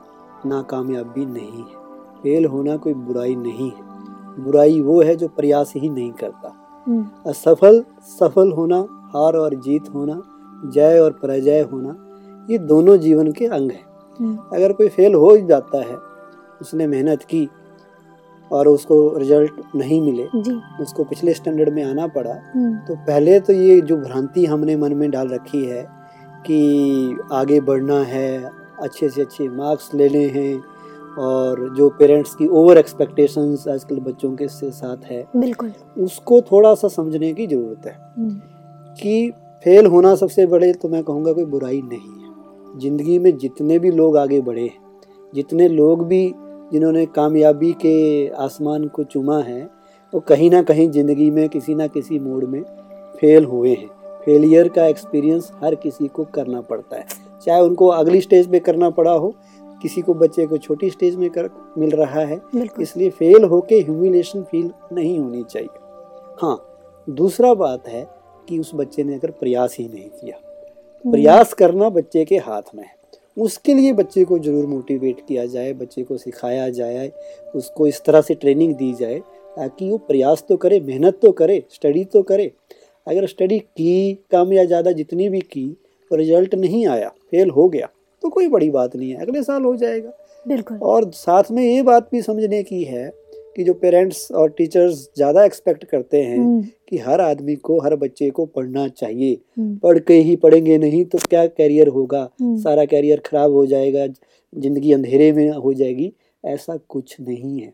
नाकामयाबी 0.47 1.27
नहीं 1.27 1.62
है। 1.62 1.87
फेल 2.23 2.45
होना 2.47 2.77
कोई 2.77 2.95
बुराई 2.95 3.35
नहीं 3.37 3.71
है। 3.71 4.45
बुराई 4.45 4.81
वो 4.81 5.00
है 5.03 5.15
जो 5.17 5.29
प्रयास 5.29 5.73
ही 5.77 5.88
नहीं 5.88 6.11
करता। 6.12 6.55
हम्म, 6.87 7.05
असफल 7.27 7.85
सफल 8.11 8.53
होना 8.53 8.77
हार 9.15 9.37
और 9.37 9.55
जीत 9.57 9.88
होना 9.95 10.21
जय 10.65 10.99
और 10.99 11.12
पराजय 11.23 11.61
होना 11.73 11.95
ये 12.49 12.59
दोनों 12.59 12.97
जीवन 12.99 13.31
के 13.33 13.47
अंग 13.47 13.71
हैं। 13.71 13.85
हम्म, 14.19 14.37
अगर 14.57 14.73
कोई 14.73 14.88
फेल 14.88 15.15
हो 15.15 15.35
ही 15.35 15.43
जाता 15.47 15.79
है 15.81 15.97
उसने 16.61 16.87
मेहनत 16.87 17.23
की 17.23 17.49
और 18.50 18.69
उसको 18.69 18.97
रिज़ल्ट 19.19 19.61
नहीं 19.77 20.00
मिले 20.00 20.27
जी। 20.37 20.53
उसको 20.83 21.05
पिछले 21.05 21.35
स्टैंडर्ड 21.35 21.69
में 21.75 21.83
आना 21.85 22.07
पड़ा 22.07 22.35
हम्म, 22.55 22.75
तो 22.79 22.95
पहले 22.97 23.38
तो 23.41 23.53
ये 23.53 23.81
जो 23.81 23.97
भ्रांति 23.97 24.45
हमने 24.47 24.77
मन 24.77 24.95
में 24.95 25.11
डाल 25.11 25.29
रखी 25.29 25.65
है 25.65 25.83
कि 26.47 27.17
आगे 27.33 27.61
बढ़ना 27.61 27.99
है 28.05 28.50
अच्छे 28.83 29.09
से 29.09 29.23
अच्छे 29.23 29.49
मार्क्स 29.49 29.91
लेने 29.95 30.25
हैं 30.29 30.55
और 31.19 31.69
जो 31.77 31.88
पेरेंट्स 31.99 32.35
की 32.35 32.47
ओवर 32.49 32.79
एक्सपेक्टेशंस 32.79 33.67
आजकल 33.69 33.99
बच्चों 34.00 34.35
के 34.37 34.49
से 34.49 34.71
साथ 34.71 35.05
है 35.05 35.25
बिल्कुल। 35.37 35.73
उसको 35.99 36.41
थोड़ा 36.43 36.75
सा 36.75 36.88
समझने 36.88 37.33
की 37.35 37.47
ज़रूरत 37.47 37.87
है 37.87 37.97
हम्म, 38.19 38.31
कि 38.95 39.33
फेल 39.65 39.87
होना 39.87 40.15
सबसे 40.15 40.47
बड़े 40.47 40.73
तो 40.73 40.88
मैं 40.88 41.03
कहूँगा 41.05 41.33
कोई 41.33 41.45
बुराई 41.47 41.81
नहीं 41.83 42.00
है। 42.00 42.81
ज़िंदगी 42.81 43.19
में 43.19 43.37
जितने 43.38 43.79
भी 43.79 43.91
लोग 43.91 44.17
आगे 44.17 44.41
बढ़े 44.41 44.62
हैं 44.62 45.00
जितने 45.33 45.69
लोग 45.69 46.07
भी 46.09 46.23
जिन्होंने 46.73 47.05
कामयाबी 47.07 47.73
के 47.81 48.29
आसमान 48.37 48.87
को 48.88 49.05
चूमा 49.05 49.38
है 49.43 49.62
वो 50.12 50.21
कहीं 50.21 50.50
ना 50.50 50.62
कहीं 50.62 50.88
ज़िंदगी 50.91 51.31
में 51.31 51.49
किसी 51.49 51.75
ना 51.75 51.87
किसी 51.87 52.19
मोड़ 52.19 52.45
में 52.45 52.62
फेल 53.21 53.45
हुए 53.45 53.71
हैं। 53.71 53.88
फेलियर 54.25 54.69
का 54.69 54.85
एक्सपीरियंस 54.87 55.50
हर 55.62 55.75
किसी 55.75 56.09
को 56.09 56.25
करना 56.25 56.61
पड़ता 56.61 56.97
है। 56.97 57.07
चाहे 57.47 57.61
उनको 57.62 57.87
अगली 57.88 58.21
स्टेज 58.21 58.50
पे 58.50 58.59
करना 58.61 58.91
पड़ा 58.91 59.12
हो 59.12 59.35
किसी 59.83 60.00
को 60.03 60.15
बच्चे 60.15 60.47
को 60.47 60.59
छोटी 60.59 60.91
स्टेज 60.91 61.17
में 61.17 61.29
कर 61.31 61.49
मिल 61.79 61.91
रहा 61.91 62.21
है 62.21 62.41
इसलिए 62.81 63.11
फेल 63.11 63.45
होके 63.45 63.81
ह्यूमिलेशन 63.81 64.43
फील 64.43 64.71
नहीं 64.93 65.19
होनी 65.19 65.43
चाहिए। 65.45 65.69
हाँ 66.43 66.59
दूसरा 67.09 67.53
बात 67.57 67.88
है 67.88 68.07
कि 68.49 68.59
उस 68.59 68.71
बच्चे 68.75 69.05
ने 69.05 69.14
अगर 69.14 69.31
प्रयास 69.33 69.76
ही 69.78 69.87
नहीं 69.87 70.09
किया। 70.11 70.38
प्रयास 71.05 71.52
करना 71.55 71.88
बच्चे 71.90 72.25
के 72.25 72.37
हाथ 72.38 72.75
में 72.75 72.83
है। 72.85 72.97
उसके 73.37 73.75
लिए 73.75 73.93
बच्चे 73.95 74.25
को 74.25 74.38
ज़रूर 74.38 74.67
मोटिवेट 74.67 75.21
किया 75.28 75.45
जाए 75.47 75.73
बच्चे 75.75 76.02
को 76.02 76.17
सिखाया 76.19 76.69
जाए 76.71 77.11
उसको 77.55 77.87
इस 77.87 78.00
तरह 78.05 78.21
से 78.21 78.35
ट्रेनिंग 78.37 78.75
दी 78.76 78.93
जाए 78.95 79.19
ताकि 79.57 79.88
वो 79.90 79.99
प्रयास 79.99 80.45
तो 80.49 80.57
करे 80.57 80.81
मेहनत 80.81 81.19
तो 81.23 81.31
करे 81.33 81.62
स्टडी 81.71 82.05
तो 82.05 82.23
करे। 82.23 82.50
अगर 83.07 83.27
स्टडी 83.27 83.59
की 83.59 84.12
कम 84.31 84.53
या 84.53 84.64
ज़्यादा 84.64 84.92
जितनी 84.92 85.29
भी 85.29 85.40
की 85.42 85.66
तो 86.11 86.16
रिज़ल्ट 86.16 86.55
नहीं 86.57 86.87
आया 86.88 87.09
फेल 87.31 87.51
हो 87.51 87.68
गया 87.68 87.88
तो 88.22 88.29
कोई 88.29 88.49
बड़ी 88.49 88.70
बात 88.70 88.96
नहीं 88.96 89.11
है। 89.11 89.16
अगले 89.18 89.42
साल 89.42 89.64
हो 89.64 89.75
जाएगा। 89.77 90.12
बिल्कुल। 90.46 90.79
और 90.79 91.11
साथ 91.12 91.51
में 91.51 91.62
ये 91.62 91.83
बात 91.85 92.09
भी 92.12 92.22
समझने 92.22 92.62
की 92.62 92.83
है 92.85 93.09
कि 93.59 93.64
जो 93.64 93.73
पेरेंट्स 93.75 94.31
और 94.33 94.51
टीचर्स 94.51 94.99
ज़्यादा 95.16 95.44
एक्सपेक्ट 95.44 95.85
करते 95.85 96.23
हैं 96.23 96.37
हम्म, 96.38 96.61
कि 96.88 96.99
हर 96.99 97.21
आदमी 97.21 97.55
को 97.59 97.79
हर 97.81 97.94
बच्चे 97.97 98.29
को 98.31 98.44
पढ़ना 98.47 98.87
चाहिए। 98.90 99.33
हम्म, 99.59 99.75
पढ़ 99.77 99.99
के 100.01 100.14
ही 100.14 100.37
पढ़ेंगे 100.37 100.77
नहीं 100.79 101.05
तो 101.05 101.18
क्या 101.31 101.47
कैरियर 101.49 101.88
होगा? 101.88 102.21
हम्म, 102.40 102.57
सारा 102.59 102.85
कैरियर 102.85 103.23
खराब 103.27 103.53
हो 103.53 103.64
जाएगा 103.66 104.07
ज़िंदगी 104.07 104.92
अंधेरे 104.92 105.33
में 105.33 105.51
हो 105.51 105.73
जाएगी। 105.75 106.12
ऐसा 106.44 106.77
कुछ 106.88 107.16
नहीं 107.21 107.61
है। 107.61 107.73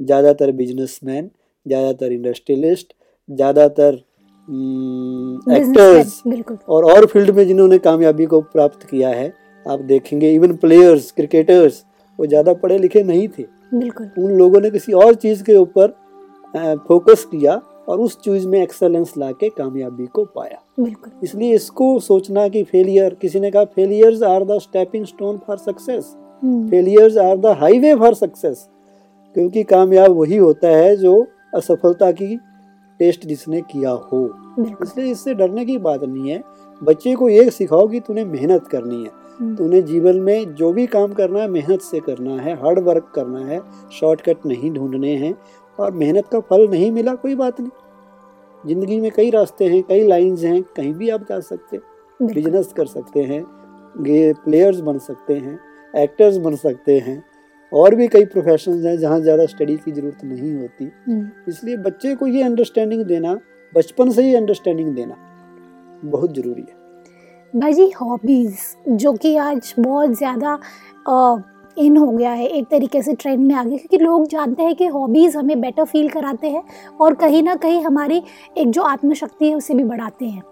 ज़्यादातर 0.00 0.52
बिजनेसमैन 0.52 1.30
ज़्यादातर 1.66 2.12
इंडस्ट्रियलिस्ट 2.12 2.94
ज़्यादातर 3.28 3.94
एक्टर्स 5.52 6.22
और 6.68 6.84
और 6.86 7.06
फ़ील्ड 7.06 7.30
में 7.30 7.46
जिन्होंने 7.46 7.78
कामयाबी 7.80 8.26
को 8.26 8.40
प्राप्त 8.52 8.86
किया 8.86 9.08
है 9.10 9.32
आप 9.66 9.80
देखेंगे 9.82 10.34
इवन 10.34 10.56
प्लेयर्स 10.56 11.10
क्रिकेटर्स 11.12 11.84
वो 12.18 12.26
ज़्यादा 12.26 12.52
पढ़े 12.54 12.78
लिखे 12.78 13.02
नहीं 13.04 13.28
थे। 13.28 13.55
बिल्कुल। 13.74 14.10
उन 14.18 14.30
लोगों 14.30 14.60
ने 14.60 14.70
किसी 14.70 14.92
और 14.92 15.14
चीज़ 15.14 15.42
के 15.44 15.56
ऊपर 15.56 15.94
फोकस 16.88 17.24
किया 17.24 17.60
और 17.88 18.00
उस 18.00 18.18
चीज़ 18.20 18.46
में 18.48 18.60
एक्सेलेंस 18.62 19.12
ला 19.18 19.30
के 19.32 19.48
कामयाबी 19.48 20.06
को 20.06 20.24
पाया। 20.24 20.62
बिल्कुल। 20.80 21.12
इसलिए 21.22 21.54
इसको 21.54 21.98
सोचना 22.00 22.46
कि 22.48 22.62
फेलियर 22.62 23.14
किसी 23.14 23.40
ने 23.40 23.50
कहा 23.50 23.64
failures 23.64 24.22
are 24.22 24.44
the 24.44 24.58
stepping 24.58 25.04
stone 25.06 25.38
for 25.46 25.56
success 25.56 26.14
failures 26.70 27.16
are 27.16 27.36
the 27.36 27.46
highway 27.46 27.94
for 27.94 28.14
success 28.14 28.68
क्योंकि 29.36 29.62
कामयाब 29.62 30.12
वही 30.12 30.36
होता 30.36 30.68
है 30.68 30.96
जो 30.96 31.26
असफलता 31.54 32.10
की 32.12 32.36
टेस्ट 33.00 33.26
जिसने 33.26 33.60
किया 33.60 33.90
हो। 33.90 34.24
इसलिए 34.82 35.10
इससे 35.10 35.34
डरने 35.34 35.64
की 35.64 35.76
बात 35.78 36.02
नहीं 36.04 36.30
है। 36.30 36.42
बच्चे 36.80 37.14
को 37.14 37.28
ये 37.28 37.50
सिखाओ 37.50 37.86
कि 37.88 38.00
तूने 38.00 38.24
मेहनत 38.24 38.66
करनी 38.66 39.02
है। 39.04 39.10
हम्म, 39.40 39.54
तूने 39.56 39.80
जीवन 39.82 40.16
में 40.18 40.54
जो 40.54 40.72
भी 40.72 40.86
काम 40.88 41.12
करना 41.12 41.40
है 41.40 41.48
मेहनत 41.50 41.80
से 41.82 42.00
करना 42.00 42.40
है 42.42 42.54
हार्ड 42.60 42.78
वर्क 42.80 43.10
करना 43.14 43.44
है 43.46 43.60
शॉर्टकट 43.92 44.46
नहीं 44.46 44.70
ढूँढने 44.72 45.14
हैं 45.16 45.34
और 45.78 45.92
मेहनत 45.94 46.28
का 46.32 46.40
फल 46.42 46.66
नहीं 46.68 46.90
मिला 46.92 47.14
कोई 47.16 47.34
बात 47.34 47.60
नहीं। 47.60 47.70
ज़िंदगी 48.64 49.00
में 49.00 49.10
कई 49.10 49.30
रास्ते 49.30 49.64
हैं 49.64 49.82
कई 49.82 50.06
लाइंस 50.06 50.42
हैं 50.44 50.62
कहीं 50.76 50.92
भी 50.94 51.08
आप 51.10 51.26
जा 51.28 51.40
सकते 51.42 51.76
बिल्कुल। 51.76 52.34
बिज़नेस 52.34 52.72
कर 52.76 52.86
सकते 52.86 53.22
हैं 53.22 53.44
गे 53.98 54.32
प्लेयर्स 54.44 54.80
बन 54.80 54.98
सकते 55.00 55.34
हैं 55.34 55.58
एक्टर्स 55.94 56.36
बन 56.38 56.56
सकते 56.56 56.98
हैं 56.98 57.22
और 57.72 57.94
भी 57.94 58.08
कई 58.08 58.24
प्रोफेशन 58.26 58.84
हैं 58.84 58.96
जहाँ 58.98 59.20
ज़्यादा 59.20 59.46
स्टडी 59.46 59.76
की 59.76 59.92
ज़रूरत 59.92 60.24
नहीं 60.24 60.54
होती। 60.54 60.84
हम्म, 61.06 61.28
इसलिए 61.48 61.76
बच्चे 61.78 62.14
को 62.14 62.26
ये 62.26 62.42
अंडरस्टैंडिंग 62.42 63.04
देना 63.04 63.38
बचपन 63.72 64.10
से 64.10 64.22
ही 64.22 64.34
अंडरस्टैंडिंग 64.34 64.94
देना 64.94 65.16
बहुत 66.04 66.34
ज़रूरी 66.34 66.62
है। 66.62 66.75
भाई 67.56 67.72
जी 67.72 67.88
हॉबीज़ 67.90 68.60
जो 68.88 69.12
कि 69.12 69.36
आज 69.36 69.74
बहुत 69.78 70.10
ज़्यादा 70.10 70.58
इन 71.76 71.96
हो 71.96 72.10
गया 72.10 72.30
है 72.30 72.46
एक 72.48 72.66
तरीके 72.70 73.02
से 73.02 73.14
ट्रेंड 73.14 73.46
में 73.46 73.54
आ 73.54 73.62
गया 73.64 73.76
क्योंकि 73.76 73.98
लोग 73.98 74.26
जानते 74.26 74.62
हैं 74.62 74.74
कि 74.74 74.86
हॉबीज़ 74.86 75.36
हमें 75.38 75.60
बेटर 75.60 75.84
फील 75.84 76.08
कराते 76.08 76.50
हैं 76.50 76.62
और 77.00 77.14
कहीं 77.14 77.42
ना 77.42 77.54
कहीं 77.54 77.82
हमारी 77.84 78.22
एक 78.58 78.70
जो 78.70 78.82
आत्मशक्ति 78.82 79.48
है, 79.48 79.54
उसे 79.54 79.74
भी 79.74 79.84
बढ़ाते 79.84 80.26
हैं। 80.26 80.42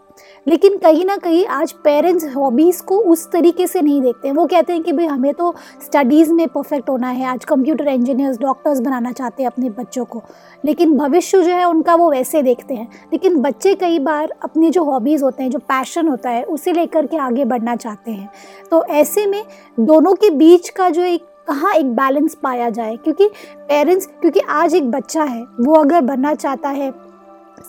लेकिन 0.48 0.76
कहीं 0.76 1.04
ना 1.04 1.16
कहीं 1.16 1.46
आज 1.46 1.72
पेरेंट्स 1.72 2.36
हॉबीज़ 2.36 2.82
को 2.82 2.98
उस 2.98 3.30
तरीके 3.30 3.66
से 3.66 3.80
नहीं 3.80 4.00
देखते 4.00 4.28
हैं। 4.28 4.34
वो 4.34 4.46
कहते 4.46 4.72
हैं 4.72 4.82
कि 4.82 4.92
भाई, 4.92 5.06
हमें 5.06 5.34
तो 5.34 5.54
स्टडीज़ 5.86 6.32
में 6.32 6.48
परफेक्ट 6.48 6.90
होना 6.90 7.08
है। 7.08 7.26
आज 7.26 7.44
कंप्यूटर 7.44 7.88
इंजीनियर्स 7.88 8.38
डॉक्टर्स 8.38 8.80
बनाना 8.80 9.12
चाहते 9.12 9.42
हैं 9.42 9.50
अपने 9.50 9.70
बच्चों 9.70 10.04
को। 10.04 10.22
लेकिन 10.64 10.98
भविष्य 10.98 11.42
जो 11.42 11.50
है, 11.50 11.64
उनका 11.64 11.94
वो 11.94 12.10
वैसे 12.10 12.42
देखते 12.42 12.74
हैं। 12.74 12.88
लेकिन 13.12 13.40
बच्चे 13.40 13.74
कई 13.74 13.98
बार 13.98 14.34
अपनी 14.42 14.70
जो 14.70 14.84
हॉबीज़ 14.84 15.24
होते 15.24 15.42
हैं, 15.42 15.50
जो 15.50 15.58
पैशन 15.58 16.08
होता 16.08 16.30
है, 16.30 16.44
उसे 16.44 16.72
लेकर 16.72 17.06
के 17.06 17.16
आगे 17.16 17.44
बढ़ना 17.44 17.76
चाहते 17.76 18.10
हैं। 18.10 18.30
तो 18.70 18.84
ऐसे 18.84 19.26
में 19.26 19.44
दोनों 19.80 20.14
के 20.14 20.30
बीच 20.30 20.68
का 20.68 20.90
जो 20.90 21.02
एक, 21.02 21.22
कहाँ 21.48 21.74
एक 21.74 21.96
बैलेंस 21.96 22.34
पाया 22.34 22.70
जाए? 22.70 22.96
क्योंकि 22.96 23.28
पेरेंट्स 23.58 24.06
क्योंकि 24.06 24.40
आज 24.40 24.74
एक 24.74 24.90
बच्चा 24.90 25.22
है, 25.22 25.42
वो 25.60 25.74
अगर 25.74 26.00
बनना 26.00 26.34
चाहता 26.34 26.68
है 26.68 26.94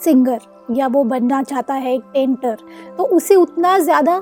सिंगर 0.04 0.40
या 0.72 0.88
वो 0.88 1.04
बनना 1.04 1.42
चाहता 1.44 1.74
है 1.74 1.94
एक 1.94 2.02
पेंटर 2.14 2.58
तो 2.98 3.04
उसे 3.06 3.36
उतना 3.36 3.78
ज़्यादा 3.80 4.18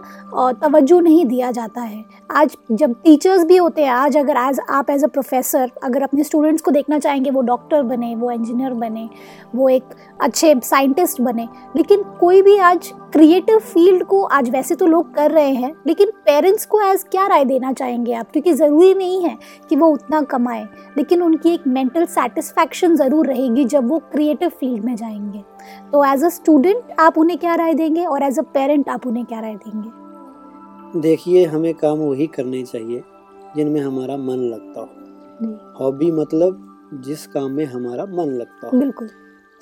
तवज्जो 0.61 0.99
नहीं 0.99 1.25
दिया 1.25 1.51
जाता 1.51 1.81
है। 1.81 2.03
आज 2.31 2.55
जब 2.71 2.93
टीचर्स 3.03 3.43
भी 3.45 3.57
होते 3.57 3.83
हैं, 3.83 3.89
आज 3.89 4.17
अगर 4.17 4.37
एज 4.39 4.59
आप 4.69 4.89
एज 4.89 5.03
अ 5.03 5.07
प्रोफेसर 5.07 5.71
अगर 5.83 6.03
अपने 6.03 6.23
स्टूडेंट्स 6.23 6.61
को 6.61 6.71
देखना 6.71 6.99
चाहेंगे, 6.99 7.29
वो 7.29 7.41
डॉक्टर 7.43 7.83
बने, 7.83 8.13
वो 8.15 8.31
इंजीनियर 8.31 8.73
बने, 8.73 9.07
वो 9.55 9.69
एक 9.69 9.83
अच्छे 10.21 10.55
साइंटिस्ट 10.63 11.21
बने, 11.21 11.47
लेकिन 11.75 12.03
कोई 12.19 12.41
भी 12.41 12.57
आज 12.59 12.91
क्रिएटिव 13.13 13.59
फ़ील्ड 13.61 14.03
को, 14.03 14.23
आज 14.23 14.49
वैसे 14.49 14.75
तो 14.75 14.85
लोग 14.85 15.13
कर 15.15 15.31
रहे 15.31 15.51
हैं, 15.51 15.73
लेकिन 15.87 16.11
पेरेंट्स 16.25 16.65
को 16.65 16.81
एज 16.81 17.03
क्या 17.11 17.27
राय 17.27 17.45
देना 17.45 17.73
चाहेंगे 17.73 18.13
आप? 18.13 18.31
क्योंकि 18.31 18.53
ज़रूरी 18.53 18.93
नहीं 18.93 19.23
है 19.23 19.37
कि 19.69 19.75
वो 19.75 19.87
उतना 19.87 20.21
कमाएँ, 20.23 20.67
लेकिन 20.97 21.21
उनकी 21.21 21.53
एक 21.53 21.67
मेंटल 21.67 22.05
सेटिस्फैक्शन 22.07 22.95
ज़रूर 22.95 23.27
रहेगी 23.27 23.65
जब 23.65 23.89
वो 23.89 23.99
क्रिएटिव 24.11 24.49
फ़ील्ड 24.49 24.83
में 24.85 24.95
जाएँगे। 24.95 25.52
तो 25.91 26.03
एज 26.05 26.23
अ 26.23 26.29
स्टूडेंट 26.29 26.91
आप 26.99 27.17
उन्हें 27.17 27.37
क्या 27.39 27.55
राय 27.55 27.73
देंगे 27.73 28.05
और 28.05 28.23
एज 28.23 28.39
अ 28.39 28.41
पेरेंट 28.41 28.89
आप 28.89 29.07
उन्हें 29.07 29.25
क्या 29.25 29.39
राय 29.39 29.55
देंगे? 29.55 29.89
देखिए 30.99 31.45
हमें 31.45 31.73
काम 31.73 31.99
वही 31.99 32.27
करने 32.27 32.63
चाहिए 32.63 33.03
जिनमें 33.55 33.81
हमारा 33.81 34.17
मन 34.17 34.37
लगता 34.37 34.81
हो। 34.81 34.89
हॉबी 35.79 36.11
मतलब 36.11 36.69
जिस 37.05 37.27
काम 37.27 37.51
में 37.51 37.65
हमारा 37.65 38.05
मन 38.05 38.29
लगता 38.31 38.69
हो। 38.69 38.79
बिल्कुल। 38.79 39.07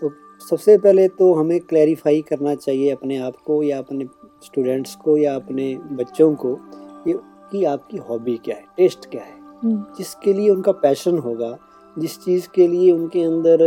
तो 0.02 0.12
सबसे 0.50 0.78
पहले 0.78 1.08
तो 1.08 1.34
हमें 1.34 1.60
क्लैरिफाई 1.60 2.22
करना 2.22 2.56
चाहिए 2.56 2.92
अपने 2.92 3.18
आप 3.18 3.36
को 3.46 3.62
या 3.64 3.78
अपने 3.78 4.06
स्टूडेंट्स 4.44 4.96
को 4.96 5.18
या 5.18 5.36
अपने 5.36 5.76
बच्चों 5.92 6.34
को 6.36 6.60
ये 7.08 7.14
कि 7.52 7.64
आपकी 7.66 7.98
हॉबी 7.98 8.38
क्या 8.38 8.56
है 8.56 8.66
टेस्ट 8.78 9.10
क्या 9.10 9.24
है। 9.24 9.40
हम्म, 9.64 9.84
जिसके 9.98 10.34
लिए 10.34 10.50
उनका 10.50 10.72
पैशन 10.72 11.18
होगा 11.18 11.58
जिस 11.98 12.18
चीज़ 12.20 12.48
के 12.56 12.68
लिए 12.68 12.92
उनके 12.92 13.24
अंदर 13.24 13.58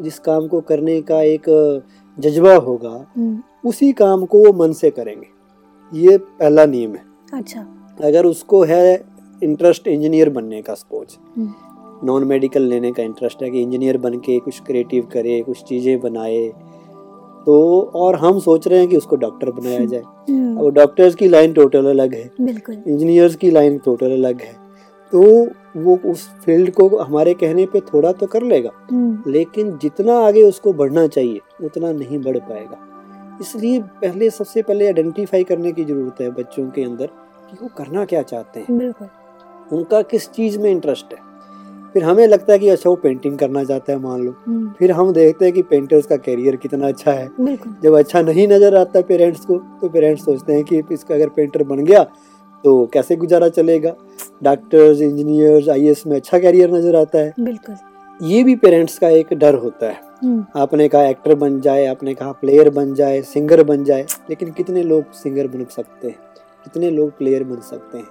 जिस 0.00 0.18
काम 0.18 0.46
को 0.48 0.60
करने 0.60 1.00
का 1.02 1.20
एक 1.22 1.48
जज्बा 2.18 2.54
होगा 2.54 3.06
हम्म, 3.16 3.38
उसी 3.68 3.92
काम 3.92 4.24
को 4.24 4.44
वो 4.44 4.52
मन 4.52 4.72
से 4.72 4.90
करेंगे। 4.90 5.26
ये 5.92 6.16
पहला 6.18 6.66
नियम 6.66 6.94
है। 6.94 7.02
अच्छा। 7.34 7.66
अगर 8.00 8.26
उसको 8.26 8.62
है 8.64 9.04
इंटरेस्ट 9.42 9.88
इंजीनियर 9.88 10.30
बनने 10.30 10.62
का 10.62 10.74
सपोज़ 10.74 11.16
हम्म, 11.36 11.52
नॉन 12.06 12.24
मेडिकल 12.24 12.62
लेने 12.62 12.92
का 12.92 13.02
इंटरेस्ट 13.02 13.42
है 13.42 13.50
कि 13.50 13.62
इंजीनियर 13.62 13.98
बन 13.98 14.14
के 14.14 14.38
कुछ 14.38 14.60
क्रिएटिव 14.60 15.08
करे 15.12 15.40
कुछ 15.42 15.62
चीज़ें 15.62 16.00
बनाए। 16.00 16.52
तो 17.46 17.80
और 17.94 18.16
हम 18.16 18.38
सोच 18.38 18.68
रहे 18.68 18.78
हैं 18.78 18.88
कि 18.88 18.96
उसको 18.96 19.16
डॉक्टर 19.16 19.50
बनाया 19.50 19.84
जाए। 19.84 20.02
हम्म, 20.30 20.56
अब 20.58 20.70
डॉक्टर्स 20.70 21.14
की 21.14 21.28
लाइन 21.28 21.52
टोटल 21.52 21.86
अलग 21.86 22.14
है। 22.14 22.30
बिल्कुल। 22.40 22.82
इंजीनियर्स 22.88 23.36
की 23.36 23.50
लाइन 23.50 23.78
टोटल 23.78 24.12
अलग 24.12 24.40
है। 24.40 24.52
तो 25.12 25.48
वो 25.76 25.98
उस 26.06 26.28
फ़ील्ड 26.44 26.70
को 26.70 26.88
हमारे 26.98 27.34
कहने 27.34 27.66
पे 27.66 27.80
थोड़ा 27.80 28.12
तो 28.12 28.26
कर 28.26 28.42
लेगा। 28.42 28.70
हम्म, 28.90 29.30
लेकिन 29.30 29.76
जितना 29.78 30.18
आगे 30.18 30.42
उसको 30.42 30.72
बढ़ना 30.72 31.06
चाहिए 31.06 31.40
उतना 31.64 31.92
नहीं 31.92 32.18
बढ़ 32.18 32.38
पाएगा। 32.38 32.78
इसलिए 33.40 33.80
पहले 33.80 34.30
सबसे 34.30 34.62
पहले 34.62 34.86
आइडेंटिफाई 34.86 35.44
करने 35.44 35.72
की 35.72 35.84
ज़रूरत 35.84 36.20
है 36.20 36.30
बच्चों 36.30 36.68
के 36.70 36.82
अंदर 36.82 37.06
कि 37.50 37.56
वो 37.62 37.68
करना 37.78 38.04
क्या 38.04 38.22
चाहते 38.22 38.60
हैं। 38.60 38.78
बिल्कुल। 38.78 39.08
उनका 39.72 40.02
किस 40.02 40.30
चीज़ 40.30 40.58
में 40.58 40.70
इंटरेस्ट 40.70 41.12
है? 41.12 41.28
फिर 41.92 42.04
हमें 42.04 42.26
लगता 42.26 42.52
है 42.52 42.58
कि 42.58 42.68
अच्छा 42.68 42.90
वो 42.90 42.96
पेंटिंग 42.96 43.38
करना 43.38 43.64
चाहता 43.64 43.92
है 43.92 43.98
मान 43.98 44.20
लो। 44.22 44.34
हम्म, 44.46 44.70
फिर 44.78 44.92
हम 44.92 45.12
देखते 45.12 45.44
हैं 45.44 45.54
कि 45.54 45.62
पेंटर्स 45.62 46.06
का 46.06 46.16
करियर 46.16 46.56
कितना 46.56 46.88
अच्छा 46.88 47.12
है। 47.12 47.28
जब 47.82 47.94
अच्छा 47.94 48.22
नहीं 48.22 48.46
नज़र 48.48 48.76
आता 48.76 49.00
पेरेंट्स 49.00 49.44
को 49.44 49.56
तो 49.80 49.88
पेरेंट्स 49.88 50.24
सोचते 50.24 50.52
हैं 50.52 50.64
कि 50.64 50.82
इसका 50.92 51.14
अगर 51.14 51.28
पेंटर 51.28 51.62
बन 51.62 51.84
गया 51.84 52.02
तो 52.64 52.84
कैसे 52.86 53.16
गुजारा 53.16 53.48
चलेगा? 53.48 53.94
डॉक्टर्स 54.42 55.00
इंजीनियर्स 55.00 55.68
आईएएस 55.68 56.06
में 56.06 56.16
अच्छा 56.16 56.38
करियर 56.38 56.72
नज़र 56.72 56.96
आता 56.96 57.18
है। 57.18 57.32
बिल्कुल। 57.40 57.76
ये 58.20 58.42
भी 58.44 58.54
पेरेंट्स 58.56 58.98
का 58.98 59.08
एक 59.08 59.32
डर 59.34 59.54
होता 59.54 59.86
है। 59.86 60.00
हम्म, 60.24 60.44
आपने 60.56 60.88
कहा 60.88 61.04
एक्टर 61.04 61.34
बन 61.34 61.60
जाए 61.60 61.86
आपने 61.86 62.14
कहा 62.14 62.32
प्लेयर 62.32 62.70
बन 62.70 62.94
जाए 62.94 63.20
सिंगर 63.22 63.62
बन 63.62 63.84
जाए 63.84 64.06
लेकिन 64.30 64.50
कितने 64.50 64.82
लोग 64.82 65.12
सिंगर 65.12 65.46
बन 65.46 65.64
सकते 65.66 66.08
हैं? 66.08 66.16
कितने 66.64 66.90
लोग 66.90 67.16
प्लेयर 67.18 67.44
बन 67.44 67.60
सकते 67.60 67.98
हैं? 67.98 68.06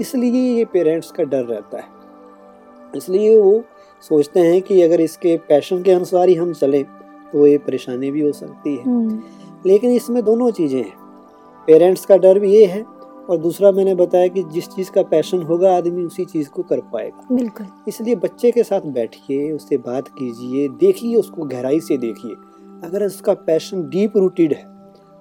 इसलिए 0.00 0.40
ये 0.56 0.64
पेरेंट्स 0.64 1.10
का 1.10 1.24
डर 1.24 1.44
रहता 1.44 1.78
है। 1.78 1.84
इसलिए 2.94 3.36
वो 3.36 3.62
सोचते 4.04 4.40
हैं 4.40 4.60
कि 4.62 4.80
अगर 4.82 5.00
इसके 5.00 5.36
पैशन 5.48 5.82
के 5.82 5.90
अनुसार 5.90 6.28
ही 6.28 6.34
हम 6.34 6.52
चलें 6.52 6.82
तो 7.32 7.46
ये 7.46 7.58
परेशानी 7.58 8.10
भी 8.10 8.20
हो 8.20 8.32
सकती 8.32 8.74
है। 8.76 8.82
हम्म, 8.82 9.20
लेकिन 9.66 9.90
इसमें 9.90 10.22
दोनों 10.24 10.50
चीज़ें 10.50 10.78
हैं। 10.78 10.92
पेरेंट्स 11.68 12.04
का 12.06 12.16
डर 12.16 12.38
भी 12.38 12.52
ये 12.52 12.64
है 12.66 12.82
और 13.32 13.38
दूसरा 13.38 13.70
मैंने 13.72 13.94
बताया 13.94 14.28
कि 14.28 14.42
जिस 14.52 14.66
चीज़ 14.68 14.90
का 14.90 15.02
पैशन 15.02 15.42
होगा 15.42 15.70
आदमी 15.76 16.04
उसी 16.04 16.24
चीज़ 16.24 16.48
को 16.48 16.62
कर 16.62 16.80
पाएगा। 16.92 17.34
बिल्कुल। 17.34 17.66
इसलिए 17.88 18.14
बच्चे 18.14 18.50
के 18.50 18.62
साथ 18.62 18.86
बैठिए 18.92 19.50
उससे 19.52 19.76
बात 19.76 20.08
कीजिए 20.08 20.68
देखिए 20.80 21.14
उसको 21.16 21.44
गहराई 21.44 21.80
से 21.80 21.96
देखिए। 21.98 22.34
अगर 22.84 23.04
उसका 23.06 23.34
पैशन 23.46 23.88
डीप 23.88 24.16
रूटेड 24.16 24.52
है 24.52 24.64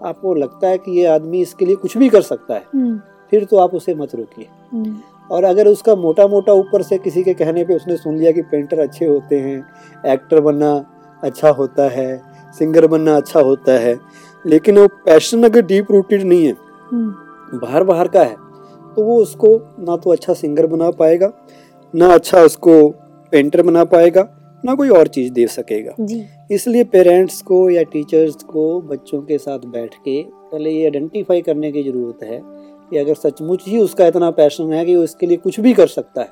आपको 0.02 0.34
लगता 0.34 0.68
है 0.68 0.78
कि 0.78 0.98
ये 1.00 1.06
आदमी 1.06 1.42
इसके 1.42 1.66
लिए 1.66 1.76
कुछ 1.76 1.98
भी 1.98 2.10
कर 2.10 2.22
सकता 2.22 2.54
है 2.54 2.64
हम्म, 2.74 2.98
फिर 3.32 3.46
तो 3.46 3.58
आप 3.58 3.74
उसे 3.76 3.96
मत 3.96 4.16
रोकिए। 4.16 4.48
हम्म, 4.74 4.96
और 5.32 5.44
अगर 5.44 5.68
उसका 5.68 5.96
मोटा 5.96 6.28
मोटा 6.28 6.54
ऊपर 6.54 6.82
से 6.82 6.98
किसी 6.98 7.24
के 7.24 7.34
कहने 7.34 7.64
पे 7.64 7.76
उसने 7.76 7.98
सुन 7.98 8.18
लिया 8.18 8.32
कि 8.32 8.42
पेंटर 8.42 8.80
अच्छे 8.80 9.06
होते 9.06 9.40
हैं 9.40 10.12
एक्टर 10.14 10.42
बनना 10.42 10.74
अच्छा 11.24 11.50
होता 11.50 11.90
है 11.90 12.22
सिंगर 12.60 12.88
बनना 12.88 13.16
अच्छा 13.18 13.40
होता 13.40 13.80
है 13.80 14.00
लेकिन 14.46 14.78
वो 14.80 14.88
पैशन 15.06 15.44
अगर 15.44 15.62
डीप 15.66 15.92
रूटेड 15.92 16.24
नहीं 16.24 16.46
है 16.46 16.56
हम्म, 16.92 17.14
बाहर 17.54 17.84
बाहर 17.84 18.08
का 18.08 18.24
है 18.24 18.36
तो 18.96 19.04
वो 19.04 19.16
उसको 19.18 19.58
ना 19.80 19.96
तो 19.98 20.12
अच्छा 20.12 20.34
सिंगर 20.34 20.68
बना 20.68 20.90
पाएगा 20.92 21.32
ना 21.94 22.08
अच्छा 22.08 22.42
उसको 22.42 22.78
पेंटर 23.34 23.62
बना 23.62 23.84
पाएगा 23.86 24.28
ना 24.64 24.74
कोई 24.76 24.90
और 24.90 25.08
चीज़ 25.08 25.32
दे 25.34 25.46
सकेगा। 25.48 25.94
जी। 26.00 26.24
इसलिए 26.52 26.84
पेरेंट्स 26.84 27.42
को 27.42 27.70
या 27.70 27.84
टीचर्स 27.84 28.44
को 28.44 28.82
बच्चों 28.82 29.22
के 29.22 29.38
साथ 29.38 29.60
बैठ 29.68 29.96
के 29.98 30.22
पहले 30.24 30.72
ये 30.72 30.84
आइडेंटिफाई 30.84 31.42
करने 31.42 31.72
की 31.72 31.84
ज़रूरत 31.84 32.24
है 32.24 32.42
कि 32.90 32.98
अगर 32.98 33.14
सचमुच 33.16 33.64
ही 33.68 33.78
उसका 33.78 34.08
इतना 34.08 34.32
पैशन 34.32 34.74
है 34.74 34.86
कि 34.86 34.96
वो 34.96 35.04
इसके 35.04 35.28
लिए 35.28 35.38
कुछ 35.38 35.60
भी 35.60 35.74
कर 35.74 35.88
सकता 35.88 36.22
है 36.22 36.30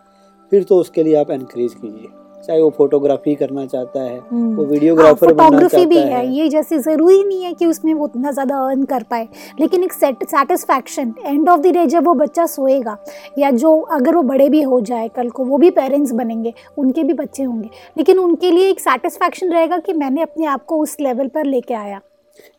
फिर 0.52 0.64
तो 0.64 0.80
उसके 0.80 1.04
लिए 1.04 1.16
आप 1.16 1.32
एनकरेज 1.32 1.74
कीजिए। 1.74 2.08
चाहे 2.44 2.62
वो 2.62 2.70
फोटोग्राफी 2.70 3.34
करना 3.36 3.66
चाहता 3.66 4.02
है 4.02 4.18
हम्म। 4.22 4.56
वो 4.56 4.66
वीडियोग्राफर 4.66 5.34
बनना 5.34 5.50
फोटोग्राफी 5.50 5.86
भी 5.86 5.98
है। 5.98 6.10
है 6.10 6.34
ये 6.34 6.48
जैसे 6.50 6.80
ज़रूरी 6.80 7.24
नहीं 7.24 7.44
है 7.44 7.54
कि 7.54 7.66
उसमें 7.66 7.94
वो 7.94 8.04
उतना 8.06 8.32
ज़्यादा 8.32 8.58
अर्न 8.68 8.84
कर 8.86 9.04
पाए 9.04 9.28
लेकिन 9.60 9.84
एक 9.84 9.94
satisfaction 9.94 11.14
end 11.26 11.50
of 11.50 11.62
the 11.62 11.74
day 11.74 11.86
जब 11.88 12.06
वो 12.06 12.14
बच्चा 12.16 12.46
सोएगा 12.48 12.98
या 13.40 13.52
जो 13.54 13.80
अगर 13.92 14.16
वो 14.16 14.22
बड़े 14.24 14.50
भी 14.50 14.62
हो 14.64 14.82
जाए 14.82 15.08
कल 15.08 15.30
को 15.30 15.46
वो 15.46 15.58
भी 15.58 15.70
पेरेंट्स 15.72 16.12
बनेंगे 16.14 16.54
उनके 16.78 17.04
भी 17.04 17.14
बच्चे 17.16 17.44
होंगे 17.44 17.70
लेकिन 17.98 18.20
उनके 18.20 18.52
लिए 18.52 18.70
एक 18.70 18.80
सेटिस्फैक्शन 18.80 19.52
रहेगा 19.52 19.78
कि 19.78 19.94
मैंने 19.94 20.22
अपने 20.22 20.46
आप 20.48 20.66
को 20.66 20.78
उस 20.78 20.96
लेवल 21.02 21.28
पर 21.28 21.46
लेके 21.46 21.74
आया। 21.74 22.02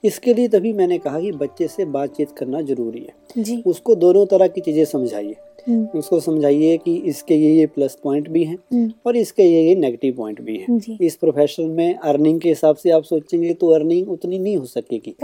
इसके 0.04 0.32
लिए 0.34 0.48
तभी 0.48 0.72
मैंने 0.72 0.96
कहा 0.98 1.20
कि 1.20 1.30
बच्चे 1.32 1.66
से 1.68 1.84
बातचीत 1.86 2.30
करना 2.30 2.60
ज़रूरी 2.62 3.00
है। 3.00 3.42
जी। 3.42 3.62
उसको 3.66 3.94
दोनों 3.94 4.24
तरह 4.26 4.48
की 4.48 4.60
चीज़ें 4.60 4.84
समझाइए। 4.84 5.36
उसको 5.68 6.20
समझाइए 6.20 6.76
कि 6.76 6.94
इसके 7.06 7.34
ये 7.34 7.52
ये 7.54 7.66
प्लस 7.66 7.96
पॉइंट 8.04 8.28
भी 8.28 8.44
हैं 8.44 8.56
हम्म, 8.72 8.90
और 9.06 9.16
इसके 9.16 9.42
ये 9.42 9.62
ये 9.62 9.74
नेगेटिव 9.74 10.14
पॉइंट 10.16 10.40
भी 10.40 10.56
हैं। 10.56 10.98
इस 11.00 11.16
प्रोफेशन 11.16 11.68
में 11.70 11.94
अर्निंग 11.94 12.40
के 12.40 12.48
हिसाब 12.48 12.76
से 12.76 12.90
आप 12.90 13.02
सोचेंगे 13.02 13.52
तो 13.54 13.68
अर्निंग 13.68 14.08
उतनी 14.08 14.38
नहीं 14.38 14.56
हो 14.56 14.64
सकेगी। 14.64 15.14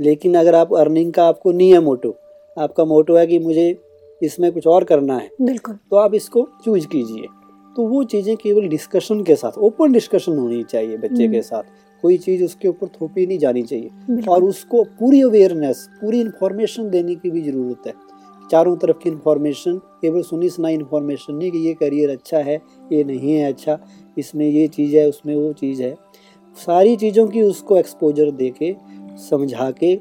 लेकिन 0.00 0.34
अगर 0.34 0.54
आप 0.54 0.74
अर्निंग 0.74 1.12
का 1.12 1.26
आपको 1.26 1.52
नहीं 1.52 1.72
है 1.72 1.80
मोटो 1.80 2.14
आपका 2.56 2.84
मोटो 2.84 3.16
है 3.16 3.26
कि 3.26 3.38
मुझे 3.38 3.74
इसमें 4.20 4.50
कुछ 4.52 4.66
और 4.66 4.84
करना 4.84 5.16
है 5.16 5.30
बिल्कुल। 5.42 5.74
तो 5.90 5.96
आप 5.96 6.14
इसको 6.14 6.48
चूज़ 6.64 6.86
कीजिए। 6.86 7.26
तो 7.76 7.86
वो 7.88 8.02
चीज़ें 8.04 8.36
केवल 8.36 8.68
डिस्कशन 8.68 9.22
के 9.24 9.34
साथ 9.36 9.58
ओपन 9.58 9.92
डिस्कशन 9.92 10.38
होनी 10.38 10.62
चाहिए 10.62 10.96
बच्चे 10.96 11.22
हम्म। 11.24 11.32
के 11.32 11.42
साथ। 11.42 11.62
कोई 12.04 12.16
चीज़ 12.18 12.44
उसके 12.44 12.68
ऊपर 12.68 12.86
थोपी 12.86 13.26
नहीं 13.26 13.38
जानी 13.38 13.62
चाहिए। 13.62 14.22
और 14.28 14.44
उसको 14.44 14.82
पूरी 15.00 15.20
अवेयरनेस 15.22 15.86
पूरी 16.00 16.20
इन्फॉर्मेशन 16.20 16.90
देने 16.90 17.14
की 17.14 17.30
भी 17.30 17.42
ज़रूरत 17.42 17.86
है। 17.86 17.92
चारों 18.50 18.76
तरफ़ 18.76 18.98
की 18.98 19.10
इन्फॉर्मेशन 19.10 19.78
केवल 20.02 20.22
सुनी 20.22 20.48
सुनाई 20.50 20.74
इन्फॉर्मेशन 20.74 21.34
नहीं 21.34 21.50
कि 21.50 21.58
ये 21.58 21.74
करियर 21.74 22.10
अच्छा 22.10 22.38
है, 22.38 22.60
ये 22.92 23.04
नहीं 23.04 23.32
है 23.32 23.52
अच्छा। 23.52 23.78
इसमें 24.16 24.46
ये 24.46 24.66
चीज़ 24.68 24.96
है, 24.96 25.08
उसमें 25.08 25.34
वो 25.36 25.52
चीज़ 25.52 25.82
है। 25.82 25.94
सारी 26.56 26.96
चीज़ों 26.96 27.26
की 27.28 27.42
उसको 27.42 27.76
एक्सपोजर 27.76 28.30
दे 28.30 28.50
के 28.50 28.74
समझा 29.20 29.70
के 29.70 29.96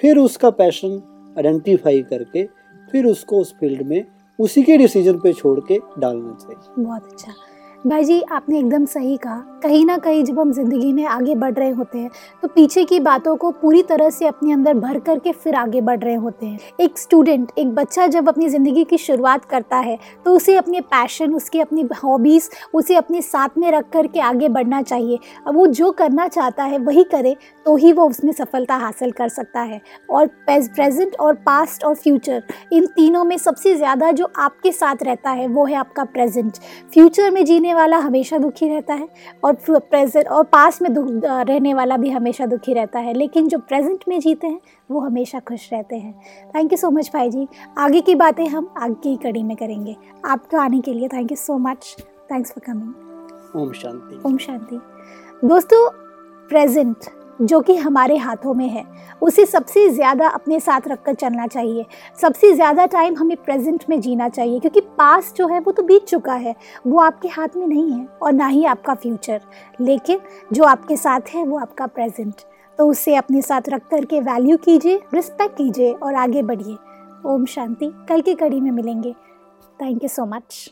फिर 0.00 0.18
उसका 0.18 0.50
पैशन 0.50 1.02
आइडेंटिफाई 1.38 2.02
करके, 2.02 2.44
फिर 2.88 3.06
उसको 3.06 3.40
उस 3.40 3.54
फ़ील्ड 3.60 3.82
में 3.82 4.04
उसी 4.38 4.62
के 4.62 4.76
डिसीज़न 4.78 5.18
पे 5.18 5.32
छोड़ 5.32 5.58
के 5.60 5.78
डालना 5.98 6.36
चाहिए। 6.42 6.84
बहुत 6.84 7.12
अच्छा। 7.12 7.32
भाई 7.78 8.04
जी, 8.04 8.20
आपने 8.22 8.58
एकदम 8.58 8.84
सही 8.86 9.16
कहा। 9.16 9.42
कहीं 9.62 9.84
ना 9.86 9.96
कहीं 9.98 10.22
जब 10.24 10.38
हम 10.38 10.52
ज़िंदगी 10.52 10.92
में 10.92 11.04
आगे 11.06 11.34
बढ़ 11.34 11.52
रहे 11.54 11.70
होते 11.70 11.98
हैं 11.98 12.10
तो 12.42 12.48
पीछे 12.48 12.84
की 12.84 12.98
बातों 13.00 13.34
को 13.36 13.50
पूरी 13.52 13.82
तरह 13.82 14.10
से 14.10 14.26
अपने 14.26 14.52
अंदर 14.52 14.74
भर 14.74 14.98
करके 14.98 15.32
फिर 15.34 15.54
आगे 15.54 15.80
बढ़ 15.80 15.98
रहे 16.00 16.14
होते 16.16 16.46
हैं। 16.46 16.58
एक 16.80 16.98
स्टूडेंट 16.98 17.52
एक 17.58 17.74
बच्चा 17.74 18.06
जब 18.06 18.28
अपनी 18.28 18.48
ज़िंदगी 18.48 18.84
की 18.84 18.98
शुरुआत 18.98 19.44
करता 19.44 19.76
है 19.78 19.96
तो 20.24 20.34
उसे 20.36 20.56
अपने 20.56 20.80
पैशन 20.82 21.34
उसकी 21.34 21.60
अपनी 21.60 21.86
हॉबीज़ 22.02 22.48
उसे 22.74 22.96
अपने 22.96 23.22
साथ 23.22 23.58
में 23.58 23.70
रख 23.72 23.88
करके 23.92 24.20
आगे 24.20 24.48
बढ़ना 24.48 24.82
चाहिए। 24.82 25.18
अब 25.46 25.54
वो 25.54 25.66
जो 25.68 25.90
करना 25.92 26.28
चाहता 26.28 26.64
है, 26.64 26.78
वही 26.78 27.04
करे 27.04 27.36
तो 27.66 27.76
ही 27.76 27.92
वो 27.92 28.08
उसमें 28.08 28.32
सफलता 28.32 28.76
हासिल 28.76 29.10
कर 29.12 29.28
सकता 29.28 29.60
है। 29.60 29.80
और 30.10 30.26
प्रेजेंट 30.46 31.16
और 31.16 31.34
पास्ट 31.36 31.84
और 31.84 31.94
फ्यूचर 31.96 32.42
इन 32.72 32.86
तीनों 32.88 33.24
में 33.24 33.36
सबसे 33.38 33.74
ज़्यादा 33.76 34.10
जो 34.12 34.30
आपके 34.38 34.72
साथ 34.72 35.02
रहता 35.02 35.30
है, 35.30 35.46
वो 35.48 35.64
है 35.64 35.74
आपका 35.76 36.04
प्रेजेंट 36.06 36.58
फ्यूचर 36.92 37.30
में 37.30 37.44
जीने 37.44 37.67
वाला 37.74 37.96
हमेशा 37.98 38.38
दुखी 38.38 38.68
रहता 38.68 38.94
है 38.94 39.08
और 39.44 39.56
प्रेजेंट 39.70 40.26
और 40.26 40.44
पास 40.44 40.80
में 40.82 40.92
दुख 40.94 41.06
रहने 41.24 41.74
वाला 41.74 41.96
भी 41.96 42.10
हमेशा 42.10 42.46
दुखी 42.46 42.74
रहता 42.74 42.98
है। 42.98 43.12
लेकिन 43.14 43.48
जो 43.48 43.58
प्रेजेंट 43.58 44.04
में 44.08 44.18
जीते 44.20 44.46
हैं 44.46 44.60
वो 44.90 45.00
हमेशा 45.00 45.40
खुश 45.40 45.68
रहते 45.72 45.96
हैं। 45.96 46.14
थैंक 46.54 46.72
यू 46.72 46.78
सो 46.78 46.90
मच 46.90 47.10
भाई 47.14 47.30
जी। 47.30 47.46
आगे 47.78 48.00
की 48.00 48.14
बातें 48.14 48.46
हम 48.46 48.72
आगे 48.78 48.94
की 48.94 49.16
कड़ी 49.16 49.42
में 49.42 49.56
करेंगे। 49.56 49.96
आपको 50.24 50.56
आने 50.56 50.80
के 50.80 50.94
लिए 50.94 51.08
thank 51.08 51.30
you 51.30 51.36
so 51.36 51.58
much 51.58 51.96
thanks 52.32 52.52
for 52.52 52.72
coming 52.72 52.94
ओम 53.56 53.72
शांति। 53.72 54.20
ओम 54.26 54.36
शांति। 54.38 54.80
दोस्तों 55.44 55.88
प्रेजेंट 56.48 56.96
जो 57.40 57.60
कि 57.60 57.76
हमारे 57.76 58.16
हाथों 58.16 58.54
में 58.54 58.68
है। 58.68 58.84
उसे 59.22 59.44
सबसे 59.46 59.88
ज़्यादा 59.90 60.28
अपने 60.28 60.58
साथ 60.60 60.88
रखकर 60.88 61.14
चलना 61.14 61.46
चाहिए। 61.46 61.84
सबसे 62.18 62.52
ज़्यादा 62.54 62.86
टाइम 62.86 63.16
हमें 63.16 63.36
प्रेजेंट 63.38 63.84
में 63.88 64.00
जीना 64.00 64.28
चाहिए, 64.28 64.58
क्योंकि 64.60 64.80
पास 64.98 65.32
जो 65.36 65.48
है 65.48 65.60
वो 65.60 65.72
तो 65.72 65.82
बीत 65.82 66.04
चुका 66.04 66.34
है। 66.34 66.54
वो 66.86 66.98
आपके 67.00 67.28
हाथ 67.28 67.56
में 67.56 67.66
नहीं 67.66 67.90
है 67.92 68.06
और 68.22 68.32
ना 68.32 68.46
ही 68.46 68.64
आपका 68.66 68.94
फ्यूचर 68.94 69.40
लेकिन 69.80 70.20
जो 70.52 70.64
आपके 70.64 70.96
साथ 70.96 71.34
है, 71.34 71.44
वो 71.44 71.58
आपका 71.58 71.86
प्रेजेंट 71.88 72.34
तो 72.78 72.88
उसे 72.88 73.14
अपने 73.16 73.42
साथ 73.42 73.68
रख 73.68 73.88
कर 73.90 74.04
के 74.04 74.20
वैल्यू 74.22 74.56
कीजिए 74.58 75.00
रिस्पेक्ट 75.14 75.56
कीजिए 75.56 75.92
और 75.92 76.14
आगे 76.16 76.42
बढ़िए। 76.42 76.76
ओम 77.26 77.44
शांति। 77.46 77.92
कल 78.08 78.20
की 78.20 78.34
कड़ी 78.34 78.60
में 78.60 78.70
मिलेंगे। 78.72 79.12
Thank 79.80 80.02
you 80.02 80.08
so 80.08 80.26
much 80.26 80.68